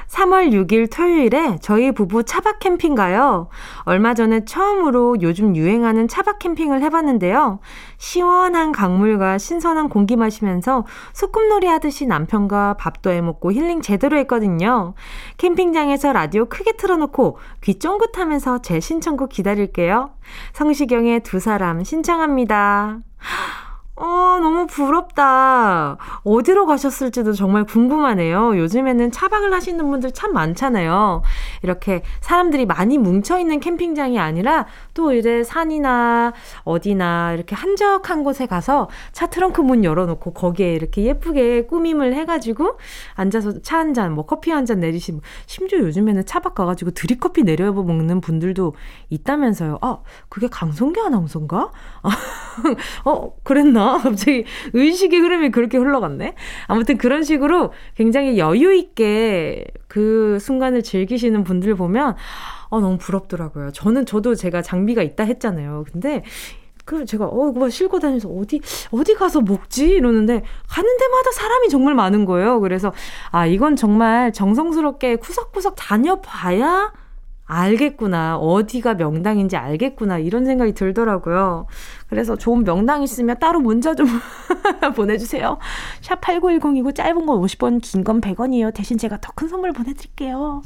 3월 0.08 0.52
6일 0.52 0.92
토요일에 0.92 1.58
저희 1.62 1.92
부부 1.92 2.24
차박 2.24 2.60
캠핑 2.60 2.96
가요. 2.96 3.50
얼마 3.84 4.14
전에 4.14 4.46
처음으로 4.46 5.18
요즘 5.22 5.56
유행하는 5.56 6.08
차박 6.08 6.40
캠핑을 6.40 6.82
해봤는데요. 6.84 7.60
시원한 7.98 8.72
강물과 8.72 9.38
신선한 9.38 9.90
공기 9.90 10.16
마시면서 10.16 10.86
소꿉놀이 11.14 11.68
하듯이 11.68 12.06
남편과 12.06 12.76
밥도 12.76 13.10
해먹고 13.10 13.52
힐링 13.52 13.82
제대로 13.82 14.18
했거든요. 14.18 14.94
캠핑장에서 15.38 16.14
라디오 16.14 16.46
크게 16.46 16.74
틀어놓고 16.74 17.38
귀 17.62 17.80
쫑긋하면서 17.80 18.62
제 18.62 18.80
신청곡 18.80 19.30
기다릴게요. 19.30 20.12
성시경의 20.54 21.22
두 21.22 21.40
사람 21.40 21.84
신청합니다. 21.84 23.00
어, 23.98 24.06
너무 24.42 24.68
부럽다. 24.68 25.98
어디로 26.26 26.66
가셨을지도 26.66 27.32
정말 27.32 27.64
궁금하네요. 27.64 28.58
요즘에는 28.58 29.10
차박을 29.12 29.54
하시는 29.54 29.90
분들 29.90 30.12
참 30.12 30.34
많잖아요. 30.34 31.22
이렇게 31.64 32.04
사람들이 32.20 32.66
많이 32.66 32.98
뭉쳐있는 32.98 33.62
캠핑장이 33.62 34.20
아니라 34.20 34.66
또 34.94 35.14
이제 35.14 35.44
산이나 35.46 36.34
어디나 36.66 37.32
이렇게 37.36 37.56
한적한 37.56 38.26
곳에 38.26 38.48
가서 38.48 38.90
차 39.14 39.28
트렁크 39.28 39.62
문 39.62 39.86
열어놓고 39.86 40.34
거기에 40.34 40.74
이렇게 40.74 41.04
예쁘게 41.04 41.68
꾸밈을 41.68 42.14
해가지고 42.16 42.78
앉아서 43.16 43.62
차 43.62 43.76
한 43.78 43.94
잔, 43.94 44.14
뭐 44.14 44.26
커피 44.26 44.52
한 44.52 44.66
잔 44.66 44.80
내리시고, 44.80 45.20
심지어 45.46 45.78
요즘에는 45.80 46.26
차박 46.26 46.56
가가지고 46.56 46.92
드립커피 46.92 47.44
내려 47.44 47.72
먹는 47.72 48.20
분들도 48.22 48.74
있다면서요. 49.10 49.78
아, 49.82 50.00
그게 50.30 50.48
강성기 50.48 51.00
아나운서인가? 51.02 51.72
어, 53.06 53.32
그랬나? 53.44 53.85
갑자기 54.04 54.46
의식의 54.74 55.20
흐름이 55.20 55.52
그렇게 55.52 55.78
흘러갔네? 55.78 56.36
아무튼 56.68 56.98
그런 56.98 57.24
식으로 57.24 57.72
굉장히 57.96 58.38
여유있게 58.38 59.66
그 59.88 60.38
순간을 60.40 60.84
즐기시는 60.84 61.44
분들 61.44 61.76
보면, 61.76 62.16
어, 62.70 62.80
너무 62.80 62.98
부럽더라고요. 62.98 63.72
저는, 63.72 64.06
저도 64.06 64.36
제가 64.36 64.62
장비가 64.62 65.02
있다 65.02 65.24
했잖아요. 65.24 65.86
근데, 65.92 66.24
그 66.86 67.04
제가 67.04 67.26
어 67.26 67.52
이거 67.56 67.68
싣고 67.68 68.00
다니면서 68.00 68.30
어디 68.30 68.62
어디 68.92 69.16
가서 69.16 69.42
먹지 69.42 69.88
이러는데 69.88 70.44
가는 70.70 70.98
데마다 70.98 71.32
사람이 71.32 71.70
정말 71.70 71.96
많은 71.96 72.26
거예요. 72.26 72.60
그래서 72.60 72.94
아 73.32 73.48
이건 73.48 73.76
정말 73.76 74.32
정성스럽게 74.32 75.16
구석구석 75.16 75.76
다녀봐야 75.76 76.94
알겠구나. 77.48 78.38
어디가 78.38 78.96
명당인지 78.96 79.56
알겠구나. 79.58 80.18
이런 80.18 80.46
생각이 80.46 80.74
들더라고요. 80.74 81.68
그래서 82.10 82.36
좋은 82.36 82.64
명당 82.64 83.04
있으면 83.04 83.38
따로 83.40 83.60
문자 83.60 83.94
좀 83.96 84.08
보내주세요. 84.96 85.58
샵 86.02 86.22
8910이고 86.22 86.94
짧은 86.96 87.26
건 87.26 87.40
50원, 87.42 87.82
긴 87.82 88.04
건 88.04 88.22
100원이에요. 88.22 88.74
대신 88.74 88.98
제가 88.98 89.20
더 89.22 89.32
큰 89.36 89.48
선물 89.48 89.74
보내드릴게요. 89.74 90.62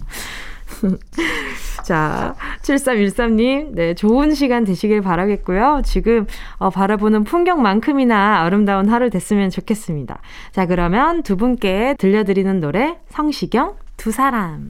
자, 1.83 2.35
7313님, 2.61 3.71
네, 3.73 3.93
좋은 3.95 4.33
시간 4.35 4.63
되시길 4.63 5.01
바라겠고요. 5.01 5.81
지금, 5.83 6.27
어, 6.57 6.69
바라보는 6.69 7.23
풍경만큼이나 7.23 8.41
아름다운 8.41 8.87
하루 8.89 9.09
됐으면 9.09 9.49
좋겠습니다. 9.49 10.19
자, 10.51 10.65
그러면 10.67 11.23
두 11.23 11.35
분께 11.37 11.95
들려드리는 11.97 12.59
노래, 12.59 12.99
성시경, 13.09 13.75
두 13.97 14.11
사람. 14.11 14.69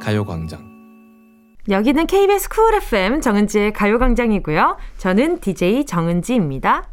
가요광장. 0.00 0.68
여기는 1.68 2.06
KBS 2.06 2.48
쿨 2.48 2.74
FM 2.74 3.20
정은지의 3.20 3.72
가요광장이고요. 3.72 4.78
저는 4.98 5.40
DJ 5.40 5.84
정은지입니다. 5.86 6.88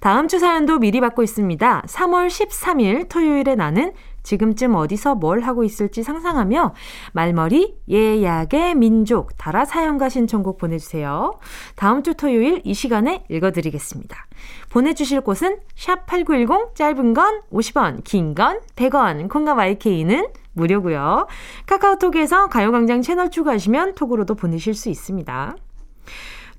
다음 0.00 0.28
주 0.28 0.38
사연도 0.38 0.78
미리 0.78 1.00
받고 1.00 1.22
있습니다. 1.22 1.82
3월 1.86 2.28
13일 2.28 3.08
토요일에 3.08 3.54
나는 3.54 3.92
지금쯤 4.22 4.74
어디서 4.74 5.14
뭘 5.14 5.40
하고 5.42 5.64
있을지 5.64 6.02
상상하며 6.02 6.74
말머리 7.12 7.76
예약의 7.88 8.74
민족 8.74 9.36
달아 9.38 9.64
사연과 9.64 10.08
신청곡 10.08 10.58
보내주세요. 10.58 11.38
다음 11.76 12.02
주 12.02 12.14
토요일 12.14 12.60
이 12.64 12.74
시간에 12.74 13.24
읽어드리겠습니다. 13.30 14.26
보내주실 14.70 15.20
곳은 15.20 15.58
샵8910 15.76 16.74
짧은 16.74 17.14
건 17.14 17.40
50원 17.52 18.02
긴 18.04 18.34
건 18.34 18.60
100원 18.76 19.28
콩과 19.28 19.54
YK는 19.54 20.26
무료고요. 20.52 21.26
카카오톡에서 21.66 22.48
가요광장 22.48 23.02
채널 23.02 23.30
추가하시면 23.30 23.94
톡으로도 23.94 24.34
보내실 24.34 24.74
수 24.74 24.88
있습니다. 24.88 25.56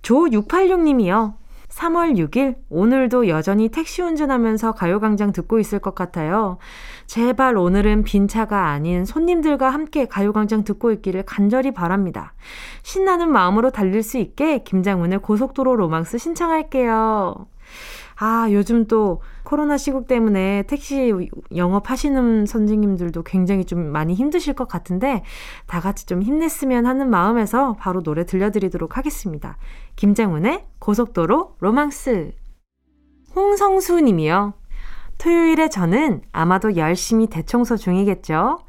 조686님이요. 0.02 1.42
3월 1.72 2.18
6일, 2.18 2.56
오늘도 2.70 3.30
여전히 3.30 3.70
택시 3.70 4.02
운전하면서 4.02 4.74
가요광장 4.74 5.32
듣고 5.32 5.58
있을 5.60 5.80
것 5.80 5.96
같아요. 5.96 6.58
제발 7.08 7.58
오늘은 7.58 8.04
빈 8.04 8.28
차가 8.28 8.68
아닌 8.68 9.06
손님들과 9.06 9.70
함께 9.70 10.06
가요광장 10.06 10.64
듣고 10.64 10.92
있기를 10.92 11.24
간절히 11.24 11.72
바랍니다. 11.72 12.34
신나는 12.84 13.32
마음으로 13.32 13.72
달릴 13.72 14.04
수 14.04 14.18
있게 14.18 14.64
김장훈의 14.64 15.20
고속도로 15.20 15.76
로망스 15.78 16.18
신청할게요. 16.18 17.48
아, 18.24 18.48
요즘 18.52 18.86
또 18.86 19.20
코로나 19.42 19.78
시국 19.78 20.06
때문에 20.06 20.62
택시 20.68 21.12
영업하시는 21.56 22.46
선생님들도 22.46 23.24
굉장히 23.24 23.66
좀 23.66 23.92
많이 23.92 24.14
힘드실 24.14 24.54
것 24.54 24.68
같은데 24.68 25.24
다 25.66 25.80
같이 25.80 26.06
좀 26.06 26.22
힘냈으면 26.22 26.86
하는 26.86 27.10
마음에서 27.10 27.76
바로 27.80 28.04
노래 28.04 28.24
들려드리도록 28.24 28.96
하겠습니다. 28.96 29.58
김장훈의 29.96 30.68
고속도로 30.78 31.56
로망스. 31.62 32.34
홍성수 33.36 34.02
님이요. 34.02 34.54
토요일에 35.18 35.70
저는 35.70 36.22
아마도 36.32 36.76
열심히 36.76 37.26
대청소 37.26 37.76
중이겠죠. 37.76 38.60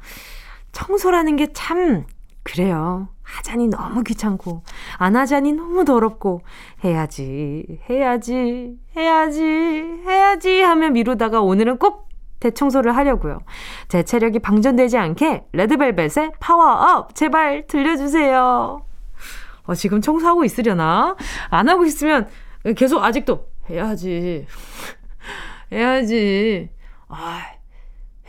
청소라는 0.71 1.35
게 1.35 1.53
참 1.53 2.05
그래요. 2.41 3.07
하자니 3.23 3.69
너무 3.69 4.03
귀찮고, 4.03 4.63
안 4.97 5.15
하자니 5.15 5.53
너무 5.53 5.85
더럽고, 5.85 6.41
해야지, 6.83 7.79
해야지, 7.89 8.77
해야지, 8.95 9.43
해야지 10.05 10.61
하며 10.61 10.89
미루다가 10.89 11.41
오늘은 11.41 11.77
꼭 11.77 12.09
대청소를 12.39 12.95
하려고요. 12.95 13.39
제 13.87 14.03
체력이 14.03 14.39
방전되지 14.39 14.97
않게 14.97 15.45
레드벨벳의 15.53 16.33
파워업 16.39 17.15
제발 17.15 17.65
들려주세요. 17.67 18.83
어, 19.65 19.75
지금 19.75 20.01
청소하고 20.01 20.43
있으려나? 20.43 21.15
안 21.49 21.69
하고 21.69 21.85
있으면 21.85 22.27
계속 22.75 23.01
아직도 23.01 23.47
해야지. 23.69 24.45
해야지. 25.71 26.69
아, 27.07 27.41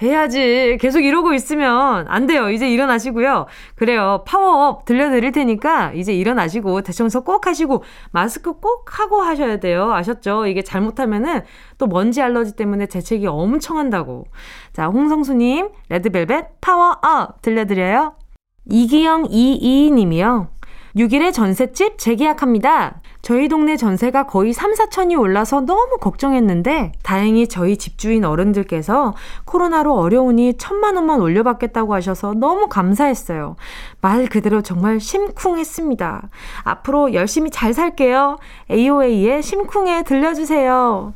해야지. 0.03 0.77
계속 0.81 1.01
이러고 1.01 1.35
있으면 1.35 2.07
안 2.09 2.27
돼요. 2.27 2.51
이제 2.51 2.69
일어나시고요. 2.69 3.47
그래요. 3.77 4.25
파워업 4.27 4.85
들려드릴 4.85 5.33
테니까 5.33 5.93
이제 5.93 6.13
일어나시고 6.13 6.83
대청소 6.83 7.23
꼭 7.23 7.47
하시고 7.47 7.85
마스크 8.11 8.55
꼭 8.55 8.99
하고 8.99 9.23
하셔야 9.23 9.59
돼요. 9.59 9.93
아셨죠? 9.93 10.47
이게 10.47 10.63
잘못하면은 10.63 11.43
또 11.79 11.87
먼지 11.87 12.21
알러지 12.21 12.57
때문에 12.57 12.87
재채기 12.87 13.27
엄청 13.27 13.79
한다고. 13.79 14.27
자, 14.73 14.87
홍성수님, 14.87 15.69
레드벨벳 15.89 16.61
파워업 16.61 17.41
들려드려요. 17.43 18.17
이기영 18.71 19.25
22님이요. 19.25 20.49
6일에 20.97 21.33
전셋집 21.33 21.99
재계약합니다. 21.99 23.01
저희 23.21 23.49
동네 23.49 23.77
전세가 23.77 24.27
거의 24.27 24.53
3, 24.53 24.75
4천이 24.75 25.19
올라서 25.19 25.63
너무 25.63 25.97
걱정했는데 25.99 26.93
다행히 27.03 27.49
저희 27.49 27.77
집주인 27.77 28.25
어른들께서 28.25 29.15
코로나로 29.45 29.93
어려우니 29.93 30.55
천만 30.57 30.95
원만 30.95 31.21
올려받겠다고 31.21 31.95
하셔서 31.95 32.35
너무 32.35 32.69
감사했어요. 32.69 33.57
말 34.01 34.27
그대로 34.29 34.63
정말 34.63 35.01
심쿵했습니다. 35.01 36.29
앞으로 36.63 37.13
열심히 37.13 37.51
잘 37.51 37.75
살게요. 37.75 38.39
AOA의 38.71 39.43
심쿵에 39.43 40.05
들려주세요. 40.05 41.13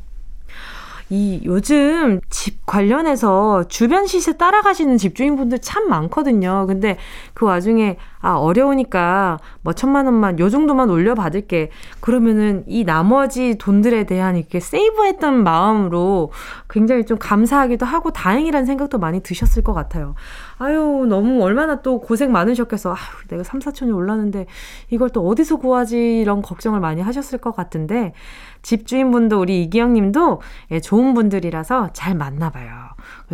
이 1.11 1.41
요즘 1.43 2.21
집 2.29 2.65
관련해서 2.67 3.67
주변 3.67 4.05
시세 4.05 4.37
따라가시는 4.37 4.97
집주인분들 4.97 5.59
참 5.59 5.89
많거든요. 5.89 6.65
근데 6.67 6.97
그 7.33 7.45
와중에 7.45 7.97
아 8.21 8.33
어려우니까 8.33 9.39
뭐 9.61 9.73
천만 9.73 10.05
원만 10.05 10.39
요 10.39 10.49
정도만 10.49 10.89
올려받을게. 10.89 11.69
그러면은 12.01 12.63
이 12.67 12.83
나머지 12.83 13.57
돈들에 13.57 14.05
대한 14.05 14.35
이렇게 14.35 14.59
세이브했던 14.59 15.43
마음으로 15.43 16.31
굉장히 16.69 17.05
좀 17.05 17.17
감사하기도 17.17 17.85
하고 17.85 18.11
다행이라는 18.11 18.65
생각도 18.65 18.97
많이 18.97 19.21
드셨을 19.21 19.63
것 19.63 19.73
같아요. 19.73 20.15
아유 20.57 21.05
너무 21.07 21.41
얼마나 21.43 21.81
또 21.81 22.01
고생 22.01 22.31
많으셨겠어. 22.31 22.91
아유 22.91 23.27
내가 23.29 23.43
3, 23.43 23.59
4천이 23.59 23.95
올랐는데 23.95 24.47
이걸 24.89 25.09
또 25.09 25.25
어디서 25.27 25.57
구하지 25.57 26.19
이런 26.19 26.41
걱정을 26.41 26.81
많이 26.81 27.01
하셨을 27.01 27.39
것 27.39 27.55
같은데 27.55 28.13
집주인분도 28.61 29.39
우리 29.39 29.63
이기영 29.63 29.93
님도 29.93 30.41
예, 30.71 30.81
좋은 30.81 31.13
분들이라서 31.13 31.91
잘 31.93 32.15
맞나 32.15 32.49
봐요. 32.49 32.69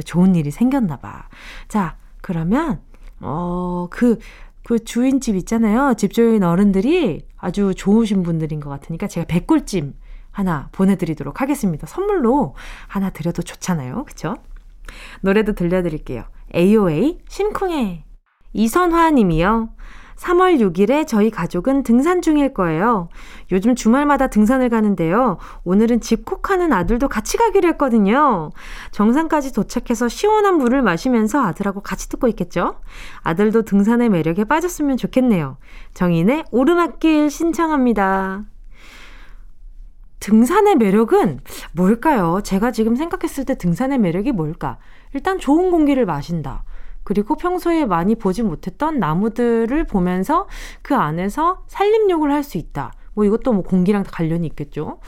좋은 0.05 0.35
일이 0.35 0.51
생겼나 0.51 0.97
봐. 0.97 1.27
자, 1.67 1.95
그러면 2.21 2.81
어, 3.21 3.87
그, 3.89 4.19
그 4.65 4.83
주인집 4.83 5.35
있잖아요. 5.35 5.93
집주인 5.93 6.43
어른들이 6.43 7.27
아주 7.37 7.75
좋으신 7.75 8.23
분들인 8.23 8.59
것 8.59 8.71
같으니까 8.71 9.07
제가 9.07 9.27
백골찜 9.27 9.93
하나 10.31 10.69
보내드리도록 10.71 11.39
하겠습니다. 11.39 11.85
선물로 11.85 12.55
하나 12.87 13.11
드려도 13.11 13.43
좋잖아요. 13.43 14.05
그쵸? 14.05 14.35
노래도 15.21 15.53
들려드릴게요. 15.53 16.23
AOA 16.55 17.19
심쿵해. 17.29 18.05
이선화 18.53 19.11
님이요. 19.11 19.69
3월 20.15 20.59
6일에 20.59 21.07
저희 21.07 21.29
가족은 21.29 21.83
등산 21.83 22.21
중일 22.21 22.53
거예요. 22.53 23.09
요즘 23.51 23.75
주말마다 23.75 24.27
등산을 24.27 24.69
가는데요. 24.69 25.37
오늘은 25.63 26.01
집콕하는 26.01 26.71
아들도 26.73 27.07
같이 27.07 27.37
가기로 27.37 27.67
했거든요. 27.69 28.51
정상까지 28.91 29.53
도착해서 29.53 30.07
시원한 30.07 30.55
물을 30.57 30.81
마시면서 30.81 31.43
아들하고 31.43 31.81
같이 31.81 32.09
듣고 32.09 32.27
있겠죠? 32.29 32.79
아들도 33.21 33.63
등산의 33.63 34.09
매력에 34.09 34.45
빠졌으면 34.45 34.97
좋겠네요. 34.97 35.57
정인의 35.93 36.45
오르막길 36.51 37.29
신청합니다. 37.29 38.43
등산의 40.21 40.77
매력은 40.77 41.41
뭘까요? 41.73 42.39
제가 42.43 42.71
지금 42.71 42.95
생각했을 42.95 43.45
때 43.45 43.55
등산의 43.57 43.99
매력이 43.99 44.31
뭘까? 44.31 44.79
일단 45.13 45.37
좋은 45.37 45.69
공기를 45.69 46.05
마신다. 46.05 46.63
그리고 47.05 47.37
평소에 47.37 47.85
많이 47.85 48.15
보지 48.15 48.43
못했던 48.43 48.99
나무들을 48.99 49.85
보면서 49.85 50.47
그 50.81 50.95
안에서 50.95 51.63
산림욕을 51.67 52.33
할 52.33 52.43
수 52.43 52.57
있다. 52.57 52.91
뭐 53.13 53.23
이것도 53.23 53.53
뭐 53.53 53.63
공기랑 53.63 54.03
관련이 54.05 54.45
있겠죠. 54.47 54.99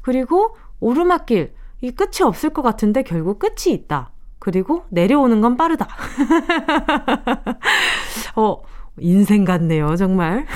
그리고 0.00 0.56
오르막길, 0.80 1.52
이 1.80 1.90
끝이 1.92 2.24
없을 2.24 2.50
것 2.50 2.62
같은데 2.62 3.02
결국 3.02 3.38
끝이 3.38 3.72
있다. 3.72 4.10
그리고 4.38 4.84
내려오는 4.88 5.40
건 5.40 5.56
빠르다. 5.56 5.86
어, 8.36 8.56
인생 8.98 9.44
같네요, 9.44 9.96
정말. 9.96 10.46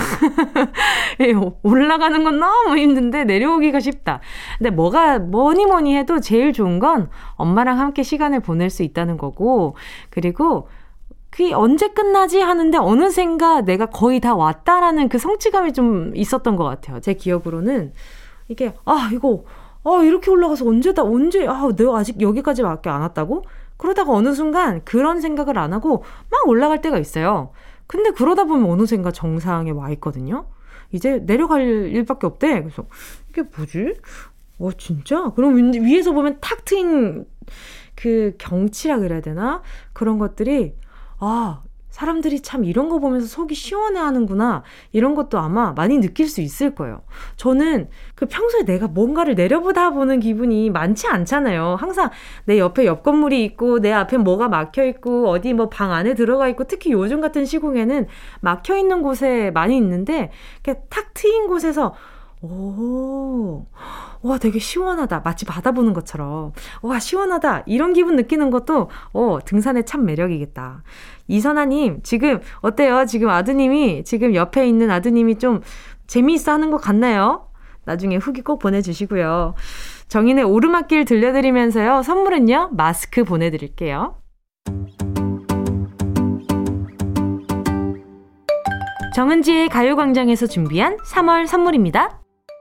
예, 1.20 1.32
올라가는 1.62 2.24
건 2.24 2.40
너무 2.40 2.76
힘든데 2.76 3.24
내려오기가 3.24 3.80
쉽다. 3.80 4.20
근데 4.58 4.70
뭐가, 4.70 5.18
뭐니 5.20 5.66
뭐니 5.66 5.96
해도 5.96 6.20
제일 6.20 6.52
좋은 6.52 6.78
건 6.78 7.08
엄마랑 7.36 7.78
함께 7.78 8.02
시간을 8.02 8.40
보낼 8.40 8.70
수 8.70 8.82
있다는 8.82 9.16
거고, 9.16 9.76
그리고 10.10 10.68
그게 11.36 11.52
언제 11.52 11.88
끝나지 11.88 12.40
하는데 12.40 12.78
어느샌가 12.78 13.60
내가 13.60 13.84
거의 13.84 14.20
다 14.20 14.34
왔다라는 14.34 15.10
그 15.10 15.18
성취감이 15.18 15.74
좀 15.74 16.16
있었던 16.16 16.56
것 16.56 16.64
같아요. 16.64 16.98
제 17.00 17.12
기억으로는 17.12 17.92
이게 18.48 18.72
아 18.86 19.10
이거 19.12 19.44
아 19.84 20.02
이렇게 20.02 20.30
올라가서 20.30 20.66
언제다 20.66 21.02
언제 21.02 21.46
아 21.46 21.68
내가 21.76 21.98
아직 21.98 22.22
여기까지밖에 22.22 22.88
안 22.88 23.02
왔다고? 23.02 23.44
그러다가 23.76 24.12
어느 24.12 24.32
순간 24.32 24.82
그런 24.86 25.20
생각을 25.20 25.58
안 25.58 25.74
하고 25.74 26.04
막 26.30 26.48
올라갈 26.48 26.80
때가 26.80 26.98
있어요. 26.98 27.50
근데 27.86 28.12
그러다 28.12 28.44
보면 28.44 28.70
어느샌가 28.70 29.10
정상에 29.10 29.72
와 29.72 29.90
있거든요. 29.90 30.46
이제 30.90 31.18
내려갈 31.26 31.60
일밖에 31.60 32.26
없대. 32.26 32.62
그래서 32.62 32.86
이게 33.28 33.42
뭐지? 33.42 33.94
어 34.58 34.72
진짜? 34.72 35.32
그럼 35.36 35.56
위에서 35.74 36.12
보면 36.12 36.38
탁 36.40 36.64
트인 36.64 37.26
그 37.94 38.32
경치라 38.38 39.00
그래야 39.00 39.20
되나? 39.20 39.60
그런 39.92 40.18
것들이 40.18 40.72
아, 41.18 41.62
사람들이 41.90 42.40
참 42.42 42.64
이런 42.64 42.90
거 42.90 42.98
보면서 42.98 43.26
속이 43.26 43.54
시원해 43.54 43.98
하는구나. 43.98 44.62
이런 44.92 45.14
것도 45.14 45.38
아마 45.38 45.72
많이 45.72 45.98
느낄 45.98 46.28
수 46.28 46.42
있을 46.42 46.74
거예요. 46.74 47.00
저는 47.36 47.88
그 48.14 48.26
평소에 48.26 48.64
내가 48.64 48.86
뭔가를 48.86 49.34
내려보다 49.34 49.90
보는 49.90 50.20
기분이 50.20 50.68
많지 50.68 51.06
않잖아요. 51.06 51.76
항상 51.80 52.10
내 52.44 52.58
옆에 52.58 52.84
옆 52.84 53.02
건물이 53.02 53.42
있고, 53.46 53.80
내 53.80 53.92
앞에 53.92 54.18
뭐가 54.18 54.48
막혀 54.48 54.84
있고, 54.84 55.30
어디 55.30 55.54
뭐 55.54 55.70
방 55.70 55.90
안에 55.92 56.12
들어가 56.14 56.48
있고, 56.48 56.64
특히 56.64 56.92
요즘 56.92 57.22
같은 57.22 57.46
시국에는 57.46 58.06
막혀 58.40 58.76
있는 58.76 59.02
곳에 59.02 59.50
많이 59.52 59.76
있는데, 59.78 60.30
이렇게 60.62 60.80
탁 60.90 61.14
트인 61.14 61.46
곳에서 61.46 61.94
오, 62.42 63.66
와, 64.22 64.38
되게 64.38 64.58
시원하다. 64.58 65.20
마치 65.24 65.44
바다 65.44 65.72
보는 65.72 65.94
것처럼. 65.94 66.52
와, 66.82 66.98
시원하다. 66.98 67.64
이런 67.66 67.92
기분 67.92 68.16
느끼는 68.16 68.50
것도, 68.50 68.90
어, 69.12 69.38
등산의 69.44 69.86
참 69.86 70.04
매력이겠다. 70.04 70.82
이선아님, 71.28 72.00
지금, 72.02 72.40
어때요? 72.60 73.06
지금 73.06 73.30
아드님이, 73.30 74.04
지금 74.04 74.34
옆에 74.34 74.68
있는 74.68 74.90
아드님이 74.90 75.38
좀 75.38 75.60
재미있어 76.06 76.52
하는 76.52 76.70
것 76.70 76.78
같나요? 76.78 77.48
나중에 77.84 78.16
후기 78.16 78.42
꼭 78.42 78.58
보내주시고요. 78.58 79.54
정인의 80.08 80.44
오르막길 80.44 81.04
들려드리면서요. 81.04 82.02
선물은요, 82.02 82.70
마스크 82.72 83.24
보내드릴게요. 83.24 84.16
정은지의 89.14 89.70
가요광장에서 89.70 90.46
준비한 90.46 90.98
3월 90.98 91.46
선물입니다. 91.46 92.25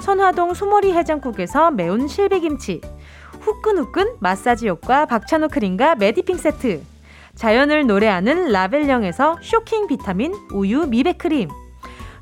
선화동 0.00 0.54
소머리 0.54 0.92
해장국에서 0.92 1.70
매운 1.70 2.08
실비김치, 2.08 2.80
후끈후끈 3.40 4.16
마사지 4.18 4.68
효과 4.68 5.06
박찬호 5.06 5.48
크림과 5.48 5.96
메디핑 5.96 6.36
세트, 6.36 6.82
자연을 7.34 7.86
노래하는 7.86 8.50
라벨령에서 8.50 9.36
쇼킹 9.42 9.86
비타민 9.86 10.34
우유 10.52 10.86
미백 10.86 11.18
크림, 11.18 11.48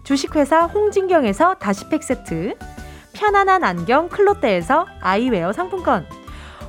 주식회사 0.02 0.66
홍진경에서 0.66 1.54
다시팩 1.54 2.02
세트, 2.02 2.56
편안한 3.12 3.64
안경 3.64 4.08
클로떼에서 4.08 4.86
아이웨어 5.00 5.52
상품권, 5.52 6.06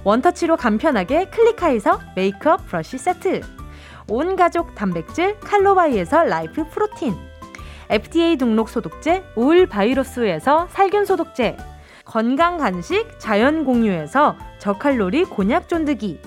원터치로 0.03 0.57
간편하게 0.57 1.30
클리카에서 1.30 1.99
메이크업 2.16 2.68
브러쉬 2.68 2.97
세트, 2.97 3.41
온 4.07 4.36
가족 4.36 4.74
단백질 4.76 5.39
칼로바이에서 5.39 6.24
라이프 6.24 6.68
프로틴, 6.70 7.29
FDA 7.90 8.38
등록 8.38 8.70
소독제 8.70 9.24
오일 9.36 9.68
바이러스에서 9.68 10.68
살균 10.70 11.06
소독제, 11.06 11.58
건강 12.06 12.58
간식 12.58 13.08
자연 13.20 13.66
공유에서 13.66 14.36
저칼로리 14.60 15.26
곤약 15.26 15.68
쫀득이, 15.68 16.20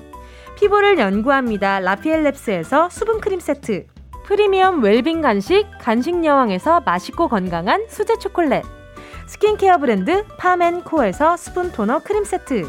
피부를 0.58 0.98
연구합니다. 0.98 1.80
라피엘랩스에서 1.80 2.90
수분 2.90 3.20
크림 3.20 3.40
세트, 3.40 3.86
프리미엄 4.24 4.82
웰빙 4.82 5.20
간식 5.20 5.66
간식 5.80 6.24
여왕에서 6.24 6.80
맛있고 6.80 7.28
건강한 7.28 7.86
수제 7.88 8.18
초콜릿, 8.18 8.62
스킨케어 9.26 9.78
브랜드 9.78 10.24
파멘코에서 10.38 11.36
수분 11.36 11.70
토너 11.72 12.00
크림 12.00 12.24
세트, 12.24 12.68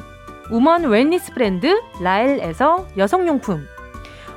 woman 0.52 0.86
wellness 0.86 1.34
브랜드 1.34 1.82
라엘에서 2.02 2.88
여성용품, 2.98 3.68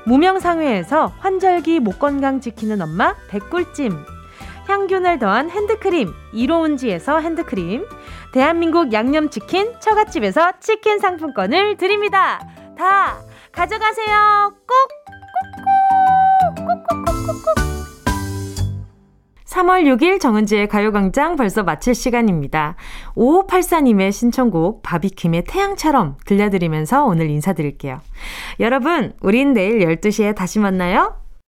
무명상회에서 0.06 1.12
환절기 1.18 1.80
목 1.80 1.98
건강 1.98 2.40
지키는 2.40 2.80
엄마 2.80 3.14
백꿀찜, 3.28 4.15
향균을 4.66 5.18
더한 5.18 5.50
핸드크림 5.50 6.12
이로운지에서 6.32 7.18
핸드크림, 7.20 7.86
대한민국 8.32 8.92
양념치킨 8.92 9.80
처갓집에서 9.80 10.52
치킨 10.60 10.98
상품권을 10.98 11.76
드립니다. 11.76 12.40
다 12.76 13.18
가져가세요. 13.52 14.52
꼭! 14.66 15.06
꼭꼭꼭꼭꼭꼭! 16.56 17.66
3월 19.46 19.84
6일 19.96 20.20
정은지의 20.20 20.68
가요광장 20.68 21.36
벌써 21.36 21.62
마칠 21.62 21.94
시간입니다. 21.94 22.76
5584님의 23.16 24.12
신청곡 24.12 24.82
바비킴의 24.82 25.44
태양처럼 25.44 26.18
들려드리면서 26.26 27.04
오늘 27.04 27.30
인사드릴게요. 27.30 28.00
여러분, 28.60 29.14
우린 29.20 29.54
내일 29.54 29.78
12시에 29.78 30.34
다시 30.34 30.58
만나요. 30.58 31.25